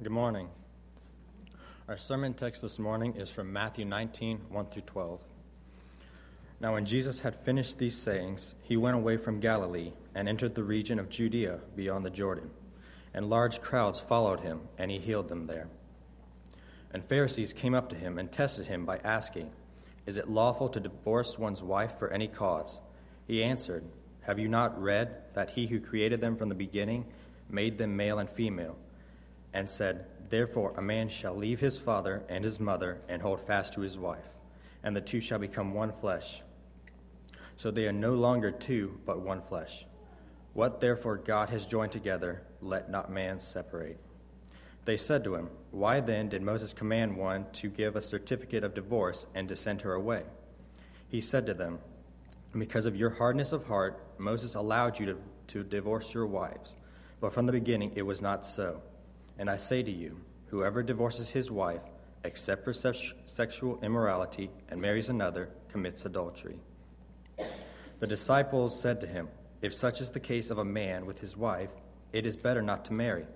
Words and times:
Good 0.00 0.12
morning. 0.12 0.48
Our 1.88 1.98
sermon 1.98 2.32
text 2.32 2.62
this 2.62 2.78
morning 2.78 3.16
is 3.16 3.30
from 3.30 3.52
Matthew 3.52 3.84
19, 3.84 4.42
1 4.48 4.66
through 4.66 4.82
12. 4.82 5.20
Now, 6.60 6.74
when 6.74 6.86
Jesus 6.86 7.18
had 7.18 7.34
finished 7.34 7.78
these 7.78 7.96
sayings, 7.96 8.54
he 8.62 8.76
went 8.76 8.94
away 8.94 9.16
from 9.16 9.40
Galilee 9.40 9.94
and 10.14 10.28
entered 10.28 10.54
the 10.54 10.62
region 10.62 11.00
of 11.00 11.08
Judea 11.08 11.58
beyond 11.74 12.06
the 12.06 12.10
Jordan. 12.10 12.48
And 13.12 13.28
large 13.28 13.60
crowds 13.60 13.98
followed 13.98 14.38
him, 14.38 14.60
and 14.78 14.92
he 14.92 14.98
healed 14.98 15.28
them 15.28 15.48
there. 15.48 15.66
And 16.94 17.04
Pharisees 17.04 17.52
came 17.52 17.74
up 17.74 17.88
to 17.88 17.96
him 17.96 18.18
and 18.18 18.30
tested 18.30 18.68
him 18.68 18.84
by 18.84 18.98
asking, 18.98 19.50
Is 20.06 20.16
it 20.16 20.28
lawful 20.28 20.68
to 20.68 20.78
divorce 20.78 21.40
one's 21.40 21.60
wife 21.60 21.98
for 21.98 22.08
any 22.10 22.28
cause? 22.28 22.80
He 23.26 23.42
answered, 23.42 23.82
Have 24.20 24.38
you 24.38 24.46
not 24.46 24.80
read 24.80 25.34
that 25.34 25.50
he 25.50 25.66
who 25.66 25.80
created 25.80 26.20
them 26.20 26.36
from 26.36 26.50
the 26.50 26.54
beginning 26.54 27.04
made 27.50 27.78
them 27.78 27.96
male 27.96 28.20
and 28.20 28.30
female? 28.30 28.76
And 29.52 29.68
said, 29.68 30.06
Therefore 30.28 30.74
a 30.76 30.82
man 30.82 31.08
shall 31.08 31.34
leave 31.34 31.60
his 31.60 31.78
father 31.78 32.22
and 32.28 32.44
his 32.44 32.60
mother 32.60 32.98
and 33.08 33.22
hold 33.22 33.40
fast 33.40 33.72
to 33.74 33.80
his 33.80 33.96
wife, 33.96 34.28
and 34.82 34.94
the 34.94 35.00
two 35.00 35.20
shall 35.20 35.38
become 35.38 35.74
one 35.74 35.92
flesh. 35.92 36.42
So 37.56 37.70
they 37.70 37.86
are 37.86 37.92
no 37.92 38.14
longer 38.14 38.50
two, 38.50 39.00
but 39.04 39.20
one 39.20 39.42
flesh. 39.42 39.84
What 40.52 40.80
therefore 40.80 41.16
God 41.16 41.50
has 41.50 41.66
joined 41.66 41.92
together, 41.92 42.42
let 42.60 42.90
not 42.90 43.10
man 43.10 43.40
separate. 43.40 43.98
They 44.84 44.96
said 44.96 45.22
to 45.24 45.34
him, 45.34 45.50
Why 45.70 46.00
then 46.00 46.28
did 46.28 46.42
Moses 46.42 46.72
command 46.72 47.16
one 47.16 47.46
to 47.52 47.68
give 47.68 47.94
a 47.94 48.02
certificate 48.02 48.64
of 48.64 48.74
divorce 48.74 49.26
and 49.34 49.48
to 49.48 49.56
send 49.56 49.82
her 49.82 49.94
away? 49.94 50.22
He 51.08 51.20
said 51.20 51.46
to 51.46 51.54
them, 51.54 51.78
Because 52.56 52.86
of 52.86 52.96
your 52.96 53.10
hardness 53.10 53.52
of 53.52 53.66
heart, 53.66 54.02
Moses 54.18 54.54
allowed 54.54 54.98
you 54.98 55.06
to, 55.06 55.18
to 55.48 55.62
divorce 55.62 56.14
your 56.14 56.26
wives, 56.26 56.76
but 57.20 57.32
from 57.32 57.46
the 57.46 57.52
beginning 57.52 57.92
it 57.96 58.02
was 58.02 58.22
not 58.22 58.46
so. 58.46 58.80
And 59.38 59.48
I 59.48 59.56
say 59.56 59.82
to 59.82 59.90
you, 59.90 60.20
whoever 60.46 60.82
divorces 60.82 61.30
his 61.30 61.50
wife, 61.50 61.82
except 62.24 62.64
for 62.64 62.72
sexual 62.72 63.78
immorality, 63.82 64.50
and 64.68 64.80
marries 64.80 65.08
another, 65.08 65.48
commits 65.68 66.04
adultery. 66.04 66.58
The 68.00 68.06
disciples 68.06 68.78
said 68.78 69.00
to 69.00 69.06
him, 69.06 69.28
If 69.62 69.74
such 69.74 70.00
is 70.00 70.10
the 70.10 70.20
case 70.20 70.50
of 70.50 70.58
a 70.58 70.64
man 70.64 71.06
with 71.06 71.20
his 71.20 71.36
wife, 71.36 71.70
it 72.12 72.26
is 72.26 72.36
better 72.36 72.62
not 72.62 72.84
to 72.86 72.92
marry. 72.92 73.26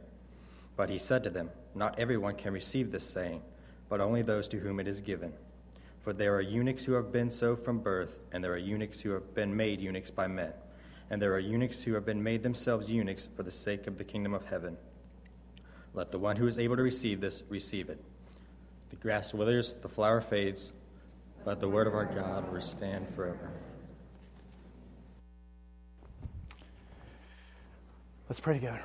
But 0.77 0.89
he 0.89 0.99
said 0.99 1.23
to 1.25 1.31
them, 1.31 1.51
Not 1.75 1.99
everyone 1.99 2.35
can 2.35 2.53
receive 2.53 2.91
this 2.91 3.05
saying, 3.05 3.43
but 3.89 4.01
only 4.01 4.23
those 4.23 4.49
to 4.49 4.59
whom 4.59 4.81
it 4.81 4.89
is 4.89 5.01
given. 5.01 5.33
For 6.01 6.13
there 6.13 6.35
are 6.35 6.41
eunuchs 6.41 6.85
who 6.85 6.95
have 6.95 7.13
been 7.13 7.31
so 7.31 7.55
from 7.55 7.79
birth, 7.79 8.19
and 8.33 8.43
there 8.43 8.53
are 8.53 8.59
eunuchs 8.59 9.01
who 9.01 9.11
have 9.11 9.35
been 9.35 9.57
made 9.57 9.81
eunuchs 9.81 10.11
by 10.11 10.27
men, 10.27 10.53
and 11.11 11.23
there 11.23 11.33
are 11.35 11.39
eunuchs 11.39 11.83
who 11.85 11.95
have 11.95 12.05
been 12.05 12.23
made 12.23 12.43
themselves 12.43 12.91
eunuchs 12.91 13.29
for 13.37 13.45
the 13.45 13.51
sake 13.51 13.87
of 13.87 13.99
the 13.99 14.05
kingdom 14.05 14.35
of 14.35 14.45
heaven. 14.47 14.77
Let 15.95 16.11
the 16.11 16.19
one 16.19 16.37
who 16.37 16.47
is 16.47 16.59
able 16.59 16.77
to 16.77 16.83
receive 16.83 17.21
this 17.21 17.43
receive 17.49 17.91
it. 17.91 18.03
The 18.91 18.97
grass 18.97 19.35
withers, 19.35 19.75
the 19.75 19.89
flower 19.89 20.21
fades, 20.21 20.73
but 21.45 21.61
the 21.61 21.69
word 21.69 21.87
of 21.87 21.95
our 21.95 22.07
God 22.07 22.51
will 22.53 22.61
stand 22.61 23.09
forever. 23.15 23.51
Let's 28.29 28.41
pray 28.41 28.55
together. 28.55 28.83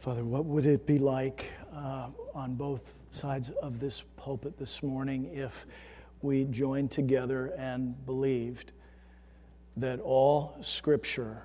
Father, 0.00 0.24
what 0.24 0.44
would 0.46 0.66
it 0.66 0.84
be 0.84 0.98
like 0.98 1.44
uh, 1.72 2.08
on 2.34 2.56
both 2.56 2.94
sides 3.10 3.50
of 3.62 3.78
this 3.78 4.02
pulpit 4.16 4.58
this 4.58 4.82
morning 4.82 5.30
if 5.32 5.64
we 6.22 6.44
joined 6.44 6.90
together 6.90 7.52
and 7.58 8.06
believed 8.06 8.72
that 9.76 10.00
all 10.00 10.56
Scripture 10.62 11.42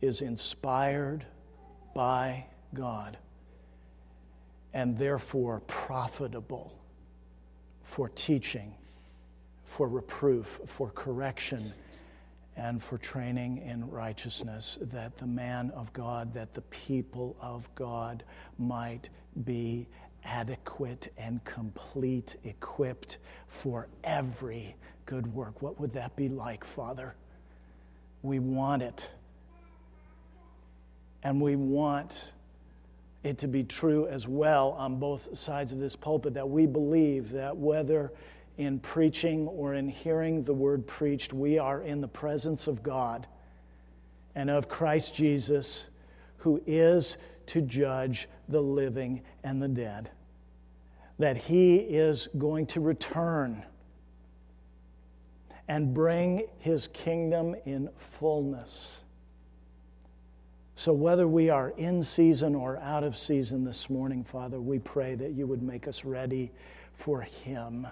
is 0.00 0.20
inspired 0.20 1.24
by 1.94 2.44
God 2.74 3.16
and 4.74 4.98
therefore 4.98 5.60
profitable 5.66 6.78
for 7.82 8.08
teaching, 8.10 8.74
for 9.64 9.88
reproof, 9.88 10.60
for 10.66 10.90
correction, 10.90 11.72
and 12.56 12.82
for 12.82 12.98
training 12.98 13.58
in 13.58 13.88
righteousness, 13.90 14.78
that 14.80 15.16
the 15.18 15.26
man 15.26 15.70
of 15.74 15.92
God, 15.92 16.32
that 16.34 16.54
the 16.54 16.62
people 16.62 17.36
of 17.40 17.68
God 17.74 18.22
might 18.58 19.08
be 19.44 19.86
adequate 20.26 21.12
and 21.16 21.42
complete, 21.44 22.36
equipped 22.44 23.18
for 23.48 23.88
every 24.04 24.74
good 25.06 25.32
work. 25.32 25.62
What 25.62 25.80
would 25.80 25.92
that 25.94 26.14
be 26.16 26.28
like, 26.28 26.64
Father? 26.64 27.14
We 28.22 28.38
want 28.40 28.82
it. 28.82 29.08
And 31.22 31.40
we 31.40 31.56
want 31.56 32.32
it 33.22 33.38
to 33.38 33.48
be 33.48 33.64
true 33.64 34.06
as 34.08 34.28
well 34.28 34.70
on 34.72 34.98
both 34.98 35.36
sides 35.36 35.72
of 35.72 35.78
this 35.78 35.96
pulpit 35.96 36.34
that 36.34 36.48
we 36.48 36.66
believe 36.66 37.30
that 37.32 37.56
whether 37.56 38.12
in 38.58 38.78
preaching 38.78 39.46
or 39.48 39.74
in 39.74 39.88
hearing 39.88 40.42
the 40.44 40.54
word 40.54 40.86
preached, 40.86 41.32
we 41.32 41.58
are 41.58 41.82
in 41.82 42.00
the 42.00 42.08
presence 42.08 42.66
of 42.66 42.82
God 42.82 43.26
and 44.34 44.50
of 44.50 44.68
Christ 44.68 45.14
Jesus, 45.14 45.88
who 46.38 46.62
is 46.66 47.16
to 47.46 47.60
judge 47.60 48.28
the 48.48 48.60
living 48.60 49.22
and 49.44 49.62
the 49.62 49.68
dead 49.68 50.10
that 51.18 51.36
he 51.36 51.76
is 51.76 52.28
going 52.38 52.66
to 52.66 52.80
return 52.80 53.64
and 55.68 55.94
bring 55.94 56.46
his 56.58 56.88
kingdom 56.88 57.56
in 57.64 57.88
fullness. 57.96 59.02
So, 60.74 60.92
whether 60.92 61.26
we 61.26 61.48
are 61.48 61.70
in 61.70 62.02
season 62.02 62.54
or 62.54 62.76
out 62.78 63.02
of 63.02 63.16
season 63.16 63.64
this 63.64 63.88
morning, 63.88 64.22
Father, 64.22 64.60
we 64.60 64.78
pray 64.78 65.14
that 65.14 65.32
you 65.32 65.46
would 65.46 65.62
make 65.62 65.88
us 65.88 66.04
ready 66.04 66.52
for 66.92 67.22
him 67.22 67.86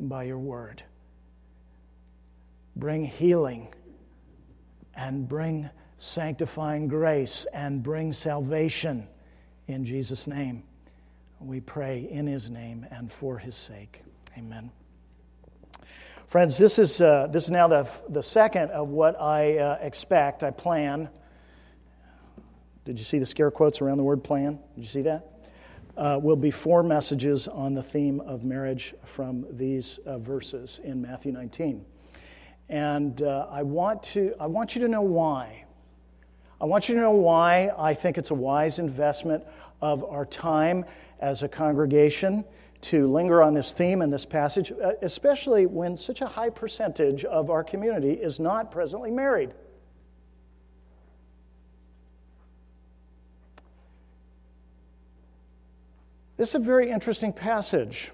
by 0.00 0.24
your 0.24 0.38
word. 0.38 0.82
Bring 2.76 3.04
healing 3.04 3.68
and 4.96 5.28
bring 5.28 5.68
sanctifying 6.02 6.88
grace 6.88 7.46
and 7.52 7.80
bring 7.80 8.12
salvation 8.12 9.06
in 9.68 9.84
Jesus' 9.84 10.26
name. 10.26 10.64
We 11.38 11.60
pray 11.60 12.08
in 12.10 12.26
his 12.26 12.50
name 12.50 12.84
and 12.90 13.10
for 13.10 13.38
his 13.38 13.54
sake. 13.54 14.02
Amen. 14.36 14.72
Friends, 16.26 16.58
this 16.58 16.80
is, 16.80 17.00
uh, 17.00 17.28
this 17.30 17.44
is 17.44 17.52
now 17.52 17.68
the, 17.68 17.88
the 18.08 18.22
second 18.22 18.72
of 18.72 18.88
what 18.88 19.20
I 19.20 19.58
uh, 19.58 19.78
expect, 19.80 20.42
I 20.42 20.50
plan. 20.50 21.08
Did 22.84 22.98
you 22.98 23.04
see 23.04 23.20
the 23.20 23.26
scare 23.26 23.52
quotes 23.52 23.80
around 23.80 23.98
the 23.98 24.04
word 24.04 24.24
plan? 24.24 24.58
Did 24.74 24.82
you 24.82 24.90
see 24.90 25.02
that? 25.02 25.28
Uh, 25.96 26.18
will 26.20 26.34
be 26.34 26.50
four 26.50 26.82
messages 26.82 27.46
on 27.46 27.74
the 27.74 27.82
theme 27.82 28.20
of 28.22 28.42
marriage 28.42 28.92
from 29.04 29.46
these 29.52 29.98
uh, 29.98 30.18
verses 30.18 30.80
in 30.82 31.00
Matthew 31.00 31.30
19. 31.30 31.84
And 32.68 33.22
uh, 33.22 33.46
I, 33.48 33.62
want 33.62 34.02
to, 34.04 34.34
I 34.40 34.48
want 34.48 34.74
you 34.74 34.80
to 34.80 34.88
know 34.88 35.02
why. 35.02 35.66
I 36.62 36.64
want 36.64 36.88
you 36.88 36.94
to 36.94 37.00
know 37.00 37.10
why 37.10 37.72
I 37.76 37.92
think 37.92 38.16
it's 38.16 38.30
a 38.30 38.34
wise 38.34 38.78
investment 38.78 39.42
of 39.80 40.04
our 40.04 40.24
time 40.24 40.84
as 41.18 41.42
a 41.42 41.48
congregation 41.48 42.44
to 42.82 43.10
linger 43.10 43.42
on 43.42 43.52
this 43.52 43.72
theme 43.72 44.00
and 44.00 44.12
this 44.12 44.24
passage, 44.24 44.70
uh, 44.70 44.92
especially 45.02 45.66
when 45.66 45.96
such 45.96 46.20
a 46.20 46.26
high 46.26 46.50
percentage 46.50 47.24
of 47.24 47.50
our 47.50 47.64
community 47.64 48.12
is 48.12 48.38
not 48.38 48.70
presently 48.70 49.10
married. 49.10 49.50
This 56.36 56.50
is 56.50 56.54
a 56.54 56.58
very 56.60 56.92
interesting 56.92 57.32
passage 57.32 58.12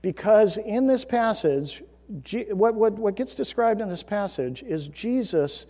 because 0.00 0.56
in 0.56 0.86
this 0.86 1.04
passage, 1.04 1.82
what, 2.48 2.74
what, 2.74 2.94
what 2.94 3.16
gets 3.16 3.34
described 3.34 3.82
in 3.82 3.90
this 3.90 4.02
passage 4.02 4.62
is 4.62 4.88
Jesus 4.88 5.66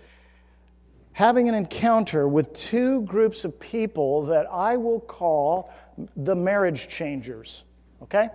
having 1.13 1.49
an 1.49 1.55
encounter 1.55 2.29
with 2.29 2.53
two 2.53 3.03
groups 3.03 3.45
of 3.45 3.59
people 3.61 4.25
that 4.27 4.47
I 4.51 4.77
will 4.77 5.01
call 5.01 5.73
the 6.17 6.35
marriage 6.35 6.89
changers, 6.89 7.65
okay? 8.03 8.29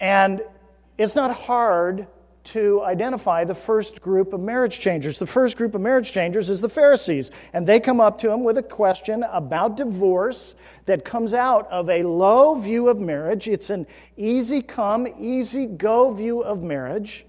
And 0.00 0.42
it's 0.98 1.14
not 1.14 1.34
hard 1.34 2.06
to 2.44 2.82
identify 2.82 3.44
the 3.44 3.54
first 3.54 4.00
group 4.00 4.32
of 4.32 4.40
marriage 4.40 4.80
changers. 4.80 5.18
The 5.18 5.26
first 5.26 5.56
group 5.56 5.74
of 5.74 5.80
marriage 5.80 6.10
changers 6.10 6.50
is 6.50 6.60
the 6.60 6.68
Pharisees, 6.68 7.30
and 7.52 7.66
they 7.66 7.78
come 7.78 8.00
up 8.00 8.18
to 8.18 8.30
him 8.30 8.42
with 8.42 8.58
a 8.58 8.62
question 8.62 9.22
about 9.30 9.76
divorce 9.76 10.54
that 10.86 11.04
comes 11.04 11.34
out 11.34 11.68
of 11.70 11.88
a 11.88 12.02
low 12.02 12.56
view 12.56 12.88
of 12.88 12.98
marriage. 12.98 13.46
It's 13.46 13.70
an 13.70 13.86
easy 14.16 14.60
come, 14.60 15.06
easy 15.18 15.66
go 15.66 16.12
view 16.12 16.42
of 16.42 16.62
marriage. 16.62 17.26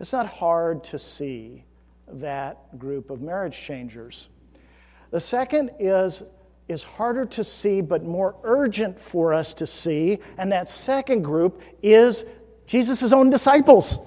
It's 0.00 0.12
not 0.12 0.26
hard 0.26 0.84
to 0.84 0.98
see 0.98 1.64
that 2.06 2.78
group 2.78 3.10
of 3.10 3.20
marriage 3.20 3.58
changers. 3.58 4.28
The 5.10 5.20
second 5.20 5.70
is, 5.78 6.22
is 6.68 6.82
harder 6.82 7.24
to 7.26 7.42
see 7.42 7.80
but 7.80 8.04
more 8.04 8.36
urgent 8.44 9.00
for 9.00 9.32
us 9.32 9.54
to 9.54 9.66
see, 9.66 10.18
and 10.36 10.52
that 10.52 10.68
second 10.68 11.22
group 11.22 11.60
is 11.82 12.24
Jesus' 12.66 13.12
own 13.12 13.30
disciples. 13.30 13.98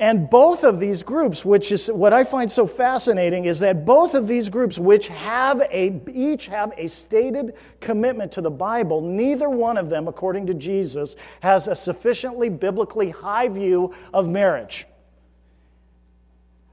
And 0.00 0.28
both 0.28 0.64
of 0.64 0.80
these 0.80 1.04
groups, 1.04 1.44
which 1.44 1.70
is 1.70 1.86
what 1.86 2.12
I 2.12 2.24
find 2.24 2.50
so 2.50 2.66
fascinating, 2.66 3.44
is 3.44 3.60
that 3.60 3.84
both 3.84 4.14
of 4.14 4.26
these 4.26 4.48
groups, 4.48 4.76
which 4.76 5.06
have 5.06 5.60
a, 5.70 6.00
each 6.12 6.46
have 6.46 6.72
a 6.76 6.88
stated 6.88 7.54
commitment 7.78 8.32
to 8.32 8.40
the 8.40 8.50
Bible, 8.50 9.00
neither 9.00 9.48
one 9.48 9.76
of 9.76 9.88
them, 9.90 10.08
according 10.08 10.46
to 10.46 10.54
Jesus, 10.54 11.14
has 11.40 11.68
a 11.68 11.76
sufficiently 11.76 12.48
biblically 12.48 13.10
high 13.10 13.48
view 13.48 13.94
of 14.12 14.28
marriage. 14.28 14.86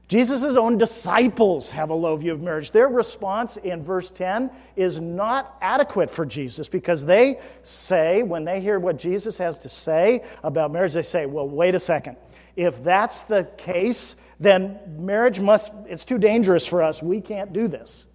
Jesus' 0.08 0.56
own 0.56 0.76
disciples 0.76 1.70
have 1.70 1.88
a 1.88 1.94
low 1.94 2.16
view 2.16 2.32
of 2.32 2.42
marriage. 2.42 2.70
Their 2.70 2.88
response 2.88 3.56
in 3.56 3.82
verse 3.82 4.10
10 4.10 4.50
is 4.76 5.00
not 5.00 5.56
adequate 5.62 6.10
for 6.10 6.26
Jesus 6.26 6.68
because 6.68 7.02
they 7.02 7.40
say, 7.62 8.22
when 8.22 8.44
they 8.44 8.60
hear 8.60 8.78
what 8.78 8.98
Jesus 8.98 9.38
has 9.38 9.58
to 9.60 9.70
say 9.70 10.22
about 10.42 10.70
marriage, 10.70 10.92
they 10.92 11.00
say, 11.00 11.24
well, 11.24 11.48
wait 11.48 11.74
a 11.74 11.80
second. 11.80 12.18
If 12.56 12.82
that's 12.84 13.22
the 13.22 13.48
case, 13.56 14.16
then 14.38 14.78
marriage 14.98 15.40
must, 15.40 15.72
it's 15.88 16.04
too 16.04 16.18
dangerous 16.18 16.66
for 16.66 16.82
us. 16.82 17.02
We 17.02 17.20
can't 17.20 17.52
do 17.52 17.68
this. 17.68 18.06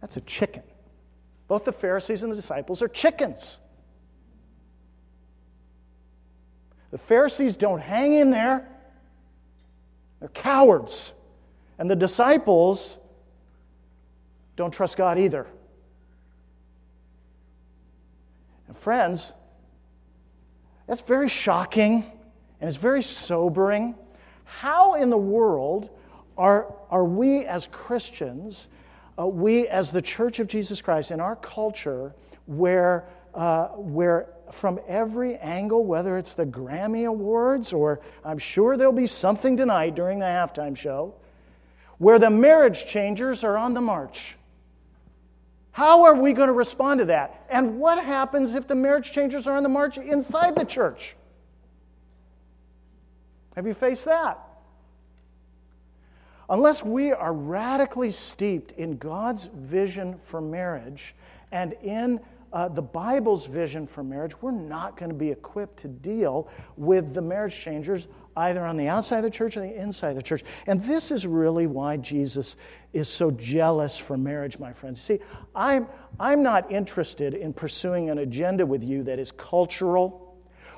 That's 0.00 0.16
a 0.16 0.20
chicken. 0.20 0.62
Both 1.48 1.64
the 1.64 1.72
Pharisees 1.72 2.22
and 2.22 2.30
the 2.30 2.36
disciples 2.36 2.82
are 2.82 2.88
chickens. 2.88 3.58
The 6.90 6.98
Pharisees 6.98 7.56
don't 7.56 7.80
hang 7.80 8.14
in 8.14 8.30
there, 8.30 8.68
they're 10.20 10.28
cowards. 10.28 11.12
And 11.78 11.90
the 11.90 11.96
disciples 11.96 12.96
don't 14.56 14.72
trust 14.72 14.96
God 14.96 15.18
either. 15.18 15.46
And 18.66 18.76
friends, 18.76 19.32
that's 20.86 21.00
very 21.00 21.28
shocking 21.28 22.04
and 22.60 22.68
it's 22.68 22.76
very 22.76 23.02
sobering. 23.02 23.94
How 24.44 24.94
in 24.94 25.10
the 25.10 25.16
world 25.16 25.90
are, 26.38 26.74
are 26.90 27.04
we 27.04 27.44
as 27.44 27.68
Christians, 27.72 28.68
uh, 29.18 29.26
we 29.26 29.68
as 29.68 29.90
the 29.90 30.02
Church 30.02 30.38
of 30.38 30.46
Jesus 30.46 30.80
Christ 30.80 31.10
in 31.10 31.20
our 31.20 31.36
culture, 31.36 32.14
where, 32.46 33.04
uh, 33.34 33.68
where 33.68 34.28
from 34.52 34.78
every 34.86 35.36
angle, 35.38 35.84
whether 35.84 36.16
it's 36.16 36.34
the 36.34 36.46
Grammy 36.46 37.06
Awards 37.06 37.72
or 37.72 38.00
I'm 38.24 38.38
sure 38.38 38.76
there'll 38.76 38.92
be 38.92 39.06
something 39.06 39.56
tonight 39.56 39.94
during 39.94 40.18
the 40.18 40.26
halftime 40.26 40.76
show, 40.76 41.14
where 41.98 42.18
the 42.18 42.30
marriage 42.30 42.86
changers 42.86 43.42
are 43.42 43.56
on 43.56 43.74
the 43.74 43.80
march? 43.80 44.36
How 45.76 46.04
are 46.04 46.14
we 46.14 46.32
going 46.32 46.46
to 46.46 46.54
respond 46.54 47.00
to 47.00 47.04
that? 47.04 47.44
And 47.50 47.78
what 47.78 48.02
happens 48.02 48.54
if 48.54 48.66
the 48.66 48.74
marriage 48.74 49.12
changers 49.12 49.46
are 49.46 49.54
on 49.54 49.62
the 49.62 49.68
march 49.68 49.98
inside 49.98 50.56
the 50.56 50.64
church? 50.64 51.16
Have 53.54 53.66
you 53.66 53.74
faced 53.74 54.06
that? 54.06 54.38
Unless 56.48 56.82
we 56.82 57.12
are 57.12 57.34
radically 57.34 58.10
steeped 58.10 58.72
in 58.72 58.96
God's 58.96 59.50
vision 59.54 60.18
for 60.24 60.40
marriage 60.40 61.14
and 61.52 61.74
in 61.82 62.20
uh, 62.54 62.68
the 62.68 62.80
Bible's 62.80 63.44
vision 63.44 63.86
for 63.86 64.02
marriage, 64.02 64.40
we're 64.40 64.52
not 64.52 64.96
going 64.96 65.10
to 65.10 65.14
be 65.14 65.30
equipped 65.30 65.78
to 65.80 65.88
deal 65.88 66.48
with 66.78 67.12
the 67.12 67.20
marriage 67.20 67.54
changers 67.54 68.08
either 68.36 68.64
on 68.64 68.76
the 68.76 68.88
outside 68.88 69.18
of 69.18 69.24
the 69.24 69.30
church 69.30 69.56
or 69.56 69.60
the 69.60 69.80
inside 69.80 70.10
of 70.10 70.16
the 70.16 70.22
church. 70.22 70.42
And 70.66 70.82
this 70.82 71.10
is 71.10 71.26
really 71.26 71.66
why 71.66 71.96
Jesus 71.96 72.56
is 72.92 73.08
so 73.08 73.30
jealous 73.30 73.96
for 73.96 74.16
marriage, 74.16 74.58
my 74.58 74.72
friends. 74.72 75.00
See, 75.00 75.20
I'm, 75.54 75.86
I'm 76.20 76.42
not 76.42 76.70
interested 76.70 77.34
in 77.34 77.52
pursuing 77.52 78.10
an 78.10 78.18
agenda 78.18 78.66
with 78.66 78.82
you 78.82 79.02
that 79.04 79.18
is 79.18 79.32
cultural 79.32 80.26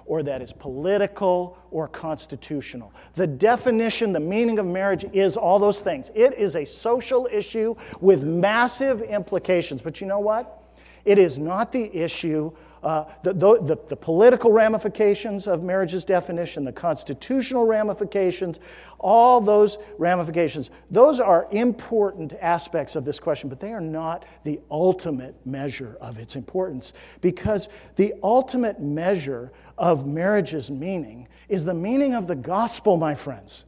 or 0.09 0.23
that 0.23 0.41
is 0.41 0.53
political 0.53 1.59
or 1.71 1.87
constitutional. 1.87 2.93
The 3.15 3.27
definition, 3.27 4.13
the 4.13 4.21
meaning 4.21 4.59
of 4.59 4.67
marriage 4.67 5.05
is 5.13 5.37
all 5.37 5.59
those 5.59 5.81
things. 5.81 6.11
It 6.15 6.35
is 6.39 6.57
a 6.57 6.65
social 6.65 7.29
issue 7.31 7.77
with 8.01 8.23
massive 8.23 9.03
implications. 9.03 9.83
But 9.83 10.01
you 10.01 10.07
know 10.07 10.19
what? 10.19 10.63
It 11.05 11.19
is 11.19 11.39
not 11.39 11.73
the 11.73 11.95
issue, 11.95 12.53
uh, 12.83 13.05
the, 13.23 13.33
the, 13.33 13.79
the, 13.89 13.97
political 13.97 14.53
ramifications 14.53 15.47
of 15.47 15.63
marriage's 15.63 16.05
definition, 16.05 16.65
the 16.65 16.73
constitutional 16.73 17.67
ramifications, 17.67 18.61
all 18.99 19.41
those 19.41 19.79
ramifications. 19.99 20.71
Those 20.91 21.19
are 21.21 21.49
important 21.51 22.35
aspects 22.41 22.97
of 22.97 23.05
this 23.05 23.19
question, 23.19 23.49
but 23.49 23.59
they 23.61 23.73
are 23.73 23.81
not 23.81 24.25
the 24.45 24.61
ultimate 24.71 25.35
measure 25.45 25.97
of 26.01 26.19
its 26.19 26.37
importance 26.37 26.93
because 27.21 27.69
the 27.97 28.15
ultimate 28.23 28.81
measure 28.81 29.53
of 29.77 30.07
marriage's 30.07 30.71
meaning 30.71 31.27
is 31.49 31.65
the 31.65 31.75
meaning 31.75 32.15
of 32.15 32.27
the 32.27 32.37
gospel, 32.37 32.97
my 32.97 33.15
friends. 33.15 33.65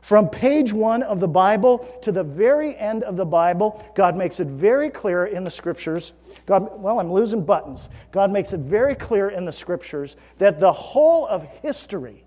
From 0.00 0.28
page 0.28 0.72
one 0.72 1.02
of 1.02 1.20
the 1.20 1.28
Bible 1.28 1.86
to 2.02 2.10
the 2.10 2.22
very 2.22 2.76
end 2.76 3.02
of 3.04 3.16
the 3.16 3.24
Bible, 3.26 3.84
God 3.94 4.16
makes 4.16 4.40
it 4.40 4.46
very 4.46 4.90
clear 4.90 5.26
in 5.26 5.44
the 5.44 5.50
scriptures. 5.50 6.14
God, 6.46 6.80
well, 6.80 6.98
I'm 6.98 7.12
losing 7.12 7.44
buttons. 7.44 7.88
God 8.10 8.30
makes 8.32 8.52
it 8.52 8.60
very 8.60 8.94
clear 8.94 9.28
in 9.30 9.44
the 9.44 9.52
scriptures 9.52 10.16
that 10.38 10.58
the 10.58 10.72
whole 10.72 11.26
of 11.26 11.44
history 11.62 12.24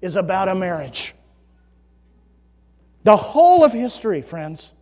is 0.00 0.16
about 0.16 0.48
a 0.48 0.54
marriage. 0.54 1.14
The 3.04 3.16
whole 3.16 3.64
of 3.64 3.72
history, 3.72 4.20
friends. 4.20 4.72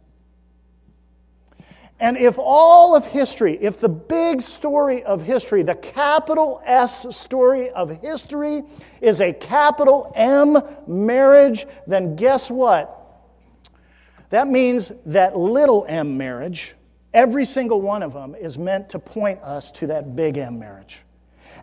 And 1.99 2.19
if 2.19 2.39
all 2.39 2.95
of 2.95 3.07
history, 3.07 3.59
if 3.61 3.81
the 3.81 3.89
big 3.89 4.43
story 4.43 5.03
of 5.05 5.23
history, 5.23 5.63
the 5.63 5.75
capital 5.75 6.61
S 6.67 7.07
story 7.17 7.71
of 7.71 8.03
history 8.03 8.65
is 9.01 9.23
a 9.23 9.33
capital 9.33 10.13
M 10.15 10.59
marriage, 10.87 11.67
then 11.87 12.15
guess 12.15 12.51
what? 12.51 12.93
That 14.29 14.49
means 14.49 14.93
that 15.07 15.39
little 15.39 15.87
m 15.89 16.19
marriage, 16.19 16.75
every 17.15 17.47
single 17.47 17.81
one 17.81 18.03
of 18.03 18.13
them, 18.13 18.35
is 18.35 18.59
meant 18.59 18.91
to 18.91 18.99
point 18.99 19.41
us 19.43 19.71
to 19.73 19.87
that 19.87 20.15
big 20.15 20.37
M 20.37 20.59
marriage. 20.59 21.01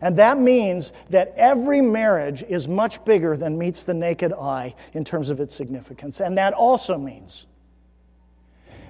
And 0.00 0.16
that 0.16 0.38
means 0.38 0.92
that 1.10 1.32
every 1.36 1.80
marriage 1.80 2.42
is 2.42 2.66
much 2.66 3.04
bigger 3.04 3.36
than 3.36 3.56
meets 3.56 3.84
the 3.84 3.94
naked 3.94 4.32
eye 4.32 4.74
in 4.94 5.04
terms 5.04 5.30
of 5.30 5.40
its 5.40 5.54
significance. 5.54 6.20
And 6.20 6.36
that 6.38 6.54
also 6.54 6.98
means 6.98 7.46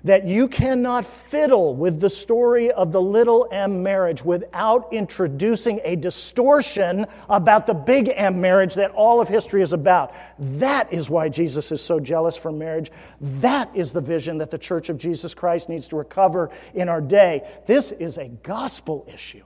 that 0.05 0.27
you 0.27 0.47
cannot 0.47 1.07
fiddle 1.07 1.75
with 1.75 1.99
the 1.99 2.11
story 2.11 2.71
of 2.71 2.93
the 2.93 3.01
little 3.01 3.49
m 3.51 3.83
marriage 3.83 4.23
without 4.23 4.93
introducing 4.93 5.81
a 5.83 5.97
distortion 5.97 7.07
about 7.31 7.67
the 7.67 7.73
big 7.73 8.13
M 8.15 8.39
marriage 8.41 8.75
that 8.75 8.91
all 8.91 9.21
of 9.21 9.29
history 9.29 9.63
is 9.63 9.73
about. 9.73 10.15
That 10.39 10.93
is 10.93 11.09
why 11.09 11.31
Jesus 11.31 11.73
is 11.73 11.81
so 11.81 11.99
jealous 11.99 12.37
for 12.37 12.53
marriage. 12.53 12.93
That 13.21 13.71
is 13.75 13.93
the 13.93 14.01
vision 14.03 14.39
that 14.39 14.51
the 14.51 14.59
Church 14.59 14.91
of 14.91 14.99
Jesus 14.99 15.33
Christ 15.33 15.71
needs 15.71 15.89
to 15.89 15.97
recover 15.97 16.51
in 16.75 16.91
our 16.91 17.01
day. 17.01 17.49
This 17.67 17.91
is 17.93 18.19
a 18.19 18.29
gospel 18.29 19.07
issue. 19.13 19.45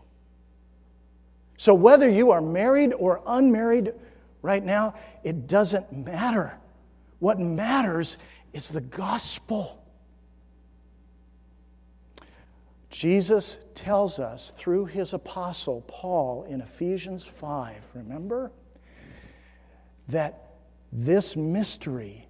So, 1.56 1.74
whether 1.74 2.08
you 2.08 2.32
are 2.32 2.40
married 2.40 2.92
or 2.94 3.20
unmarried 3.26 3.94
right 4.42 4.64
now, 4.64 4.94
it 5.22 5.46
doesn't 5.46 5.92
matter. 5.92 6.56
What 7.20 7.38
matters 7.38 8.16
is 8.52 8.68
the 8.68 8.80
gospel. 8.80 9.84
Jesus 12.90 13.58
tells 13.74 14.18
us 14.18 14.52
through 14.56 14.86
his 14.86 15.12
apostle 15.12 15.84
Paul 15.86 16.44
in 16.44 16.60
Ephesians 16.60 17.24
5, 17.24 17.76
remember? 17.94 18.50
That 20.08 20.52
this 20.90 21.36
mystery, 21.36 22.26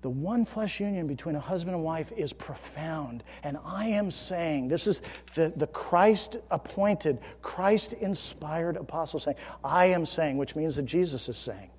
the 0.00 0.08
one 0.08 0.46
flesh 0.46 0.80
union 0.80 1.06
between 1.06 1.36
a 1.36 1.40
husband 1.40 1.76
and 1.76 1.84
wife, 1.84 2.12
is 2.16 2.32
profound. 2.32 3.22
And 3.42 3.58
I 3.62 3.88
am 3.88 4.10
saying, 4.10 4.68
this 4.68 4.86
is 4.86 5.02
the, 5.34 5.52
the 5.54 5.66
Christ 5.66 6.38
appointed, 6.50 7.18
Christ 7.42 7.92
inspired 7.92 8.78
apostle 8.78 9.20
saying, 9.20 9.36
I 9.62 9.86
am 9.86 10.06
saying, 10.06 10.38
which 10.38 10.56
means 10.56 10.76
that 10.76 10.84
Jesus 10.84 11.28
is 11.28 11.36
saying, 11.36 11.70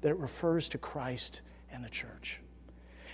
that 0.00 0.08
it 0.08 0.18
refers 0.18 0.68
to 0.70 0.78
Christ 0.78 1.42
and 1.70 1.84
the 1.84 1.90
church. 1.90 2.40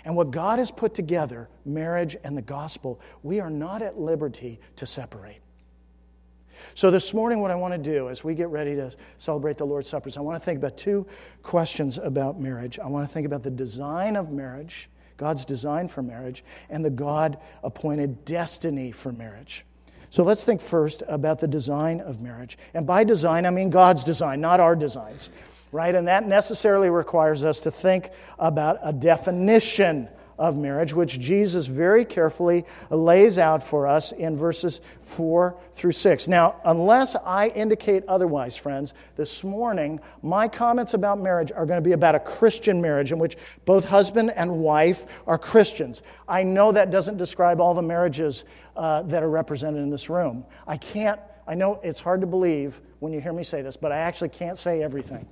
And 0.05 0.15
what 0.15 0.31
God 0.31 0.59
has 0.59 0.71
put 0.71 0.95
together, 0.95 1.49
marriage 1.65 2.17
and 2.25 2.37
the 2.37 2.43
gospel, 2.43 3.01
we 3.23 3.41
are 3.41 3.51
not 3.51 3.81
at 3.81 3.99
liberty 3.99 4.61
to 4.77 4.87
separate. 4.87 5.41
So, 6.75 6.91
this 6.91 7.15
morning, 7.15 7.41
what 7.41 7.51
I 7.51 7.55
want 7.55 7.73
to 7.73 7.79
do 7.79 8.09
as 8.09 8.25
we 8.25 8.35
get 8.35 8.49
ready 8.49 8.75
to 8.75 8.91
celebrate 9.19 9.59
the 9.59 9.67
Lord's 9.67 9.89
Supper 9.89 10.09
is 10.09 10.17
I 10.17 10.21
want 10.21 10.41
to 10.41 10.45
think 10.45 10.59
about 10.59 10.77
two 10.77 11.07
questions 11.43 11.99
about 11.99 12.41
marriage. 12.41 12.79
I 12.79 12.87
want 12.89 13.07
to 13.07 13.13
think 13.13 13.27
about 13.27 13.43
the 13.43 13.51
design 13.51 14.17
of 14.17 14.31
marriage, 14.31 14.89
God's 15.17 15.45
design 15.45 15.89
for 15.89 16.03
marriage, 16.03 16.45
and 16.71 16.85
the 16.85 16.91
God 16.91 17.39
appointed 17.63 18.25
destiny 18.25 18.93
for 18.93 19.13
marriage. 19.13 19.65
So, 20.11 20.23
let's 20.23 20.45
think 20.45 20.61
first 20.61 21.03
about 21.07 21.39
the 21.39 21.49
design 21.49 22.01
of 22.01 22.21
marriage. 22.21 22.59
And 22.75 22.87
by 22.87 23.05
design, 23.05 23.47
I 23.47 23.51
mean 23.51 23.71
God's 23.71 24.05
design, 24.05 24.41
not 24.41 24.61
our 24.61 24.75
designs 24.75 25.31
right? 25.75 25.97
And 25.97 26.07
that 26.07 26.29
necessarily 26.29 26.89
requires 26.89 27.45
us 27.45 27.61
to 27.63 27.71
think 27.71 28.11
about 28.39 28.79
a 28.85 28.93
definition 28.93 30.09
of 30.39 30.57
marriage, 30.57 30.95
which 30.95 31.19
Jesus 31.19 31.67
very 31.67 32.05
carefully 32.05 32.65
lays 32.91 33.39
out 33.39 33.61
for 33.61 33.89
us 33.89 34.13
in 34.13 34.37
verses 34.37 34.81
4 35.03 35.57
through 35.73 35.91
6. 35.91 36.29
Now, 36.29 36.61
unless 36.65 37.17
I 37.17 37.49
indicate 37.49 38.05
otherwise, 38.07 38.57
friends, 38.57 38.95
this 39.17 39.43
morning 39.43 39.99
my 40.23 40.47
comments 40.47 40.95
about 40.95 41.21
marriage 41.21 41.51
are 41.51 41.67
going 41.67 41.83
to 41.83 41.85
be 41.85 41.93
about 41.93 42.15
a 42.15 42.21
Christian 42.21 42.81
marriage 42.81 43.11
in 43.11 43.19
which 43.19 43.37
both 43.65 43.85
husband 43.85 44.31
and 44.37 44.61
wife 44.61 45.07
are 45.27 45.39
Christians. 45.39 46.03
I 46.29 46.45
know 46.45 46.71
that 46.71 46.93
doesn't 46.93 47.17
describe 47.17 47.61
all 47.61 47.75
the 47.75 47.83
marriages 47.83 48.45
uh, 48.77 49.03
that 49.03 49.25
are 49.25 49.31
represented 49.31 49.83
in 49.83 49.91
this 49.91 50.09
room. 50.09 50.45
I 50.69 50.77
can't, 50.77 51.21
I 51.49 51.57
know 51.57 51.81
it's 51.83 52.01
hard 52.01 52.21
to 52.21 52.29
believe 52.29 52.81
when 53.01 53.13
you 53.13 53.21
hear 53.21 53.33
me 53.33 53.43
say 53.43 53.61
this, 53.61 53.77
but 53.77 53.91
I 53.91 53.99
actually 53.99 54.29
can't 54.29 54.57
say 54.57 54.81
everything. 54.81 55.27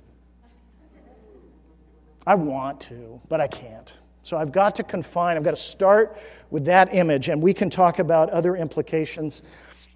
I 2.25 2.35
want 2.35 2.79
to, 2.81 3.21
but 3.27 3.41
I 3.41 3.47
can't. 3.47 3.97
So 4.23 4.37
I've 4.37 4.51
got 4.51 4.75
to 4.77 4.83
confine, 4.83 5.35
I've 5.35 5.43
got 5.43 5.51
to 5.51 5.57
start 5.57 6.17
with 6.49 6.65
that 6.65 6.93
image, 6.93 7.27
and 7.29 7.41
we 7.41 7.53
can 7.53 7.69
talk 7.69 7.99
about 7.99 8.29
other 8.29 8.55
implications 8.55 9.41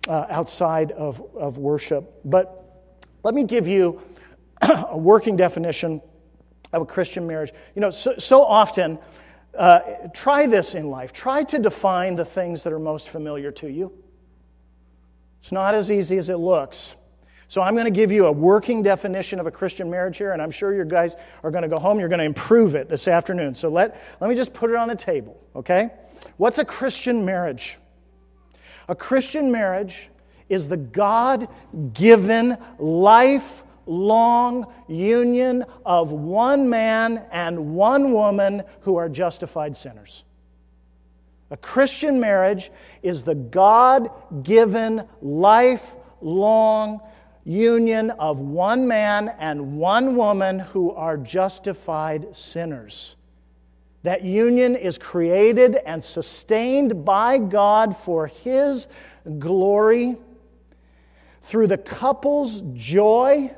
uh, 0.08 0.26
outside 0.30 0.92
of, 0.92 1.24
of 1.36 1.58
worship. 1.58 2.20
But 2.26 2.86
let 3.24 3.34
me 3.34 3.44
give 3.44 3.68
you 3.68 4.02
a 4.62 4.98
working 4.98 5.38
definition 5.38 6.02
of 6.74 6.82
a 6.82 6.86
Christian 6.86 7.26
marriage. 7.26 7.54
You 7.76 7.82
know, 7.82 7.90
so, 7.90 8.18
so 8.18 8.44
often, 8.44 9.00
uh, 9.58 9.80
try 10.14 10.46
this 10.46 10.76
in 10.76 10.90
life. 10.90 11.14
Try 11.14 11.44
to 11.46 11.60
define 11.60 12.16
the 12.16 12.26
things 12.26 12.64
that 12.64 12.74
are 12.74 12.80
most 12.80 13.10
familiar 13.10 13.52
to 13.54 13.70
you. 13.70 13.92
It's 15.42 15.52
not 15.52 15.74
as 15.74 15.90
easy 15.92 16.18
as 16.18 16.30
it 16.30 16.38
looks. 16.38 16.96
So 17.50 17.62
I'm 17.62 17.76
going 17.76 17.86
to 17.86 17.92
give 17.92 18.12
you 18.12 18.26
a 18.26 18.32
working 18.32 18.84
definition 18.84 19.40
of 19.40 19.48
a 19.48 19.52
Christian 19.52 19.90
marriage 19.90 20.18
here, 20.18 20.34
and 20.34 20.42
I'm 20.42 20.52
sure 20.52 20.74
you 20.74 20.84
guys 20.84 21.16
are 21.44 21.52
going 21.52 21.62
to 21.62 21.70
go 21.70 21.80
home. 21.80 22.00
You're 22.00 22.10
going 22.10 22.20
to 22.20 22.26
improve 22.26 22.76
it 22.76 22.90
this 22.90 23.08
afternoon. 23.08 23.56
So 23.56 23.70
let, 23.70 24.02
let 24.20 24.30
me 24.30 24.36
just 24.36 24.54
put 24.54 24.70
it 24.70 24.76
on 24.76 24.90
the 24.90 24.96
table, 24.96 25.40
okay? 25.56 25.92
What's 26.36 26.58
a 26.58 26.66
Christian 26.66 27.24
marriage? 27.24 27.78
A 28.90 28.96
Christian 28.96 29.50
marriage 29.50 30.10
is 30.50 30.68
the 30.68 30.78
God 30.78 31.48
given, 31.94 32.58
lifelong 32.80 34.74
union 34.90 35.66
of 35.86 36.12
one 36.12 36.70
man 36.70 37.24
and 37.32 37.76
one 37.76 38.12
woman 38.12 38.64
who 38.82 38.98
are 38.98 39.08
justified 39.08 39.76
sinners. 39.76 40.26
A 41.50 41.58
Christian 41.58 42.20
marriage 42.20 42.72
is 43.04 43.24
the 43.24 43.36
God 43.36 44.10
given, 44.44 45.08
lifelong 45.22 47.00
union 47.48 48.12
of 48.12 48.40
one 48.40 48.86
man 48.86 49.34
and 49.40 49.78
one 49.78 50.18
woman 50.18 50.60
who 50.60 50.92
are 50.92 51.16
justified 51.16 52.36
sinners. 52.36 53.16
That 54.04 54.24
union 54.24 54.76
is 54.76 54.98
created 54.98 55.78
and 55.86 56.04
sustained 56.04 57.06
by 57.06 57.38
God 57.38 57.96
for 57.96 58.28
His 58.28 58.88
glory 59.40 60.18
through 61.44 61.68
the 61.68 61.78
couple's 61.78 62.62
joy 62.74 63.52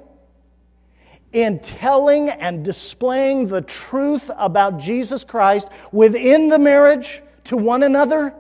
in 1.33 1.59
telling 1.59 2.29
and 2.29 2.63
displaying 2.63 3.47
the 3.47 3.61
truth 3.61 4.29
about 4.37 4.77
Jesus 4.77 5.23
Christ 5.23 5.69
within 5.91 6.47
the 6.47 6.59
marriage 6.59 7.23
to 7.45 7.57
one 7.57 7.83
another 7.83 8.35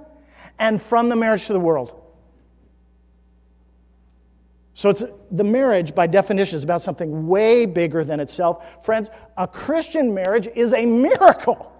and 0.59 0.81
from 0.81 1.09
the 1.09 1.15
marriage 1.15 1.47
to 1.47 1.53
the 1.53 1.59
world. 1.59 1.98
So 4.79 4.89
it's 4.89 5.03
the 5.29 5.43
marriage 5.43 5.93
by 5.93 6.07
definition 6.07 6.55
is 6.55 6.63
about 6.63 6.81
something 6.81 7.27
way 7.27 7.65
bigger 7.65 8.05
than 8.05 8.21
itself. 8.21 8.63
Friends, 8.85 9.09
a 9.35 9.45
Christian 9.45 10.13
marriage 10.13 10.47
is 10.55 10.71
a 10.71 10.85
miracle. 10.85 11.73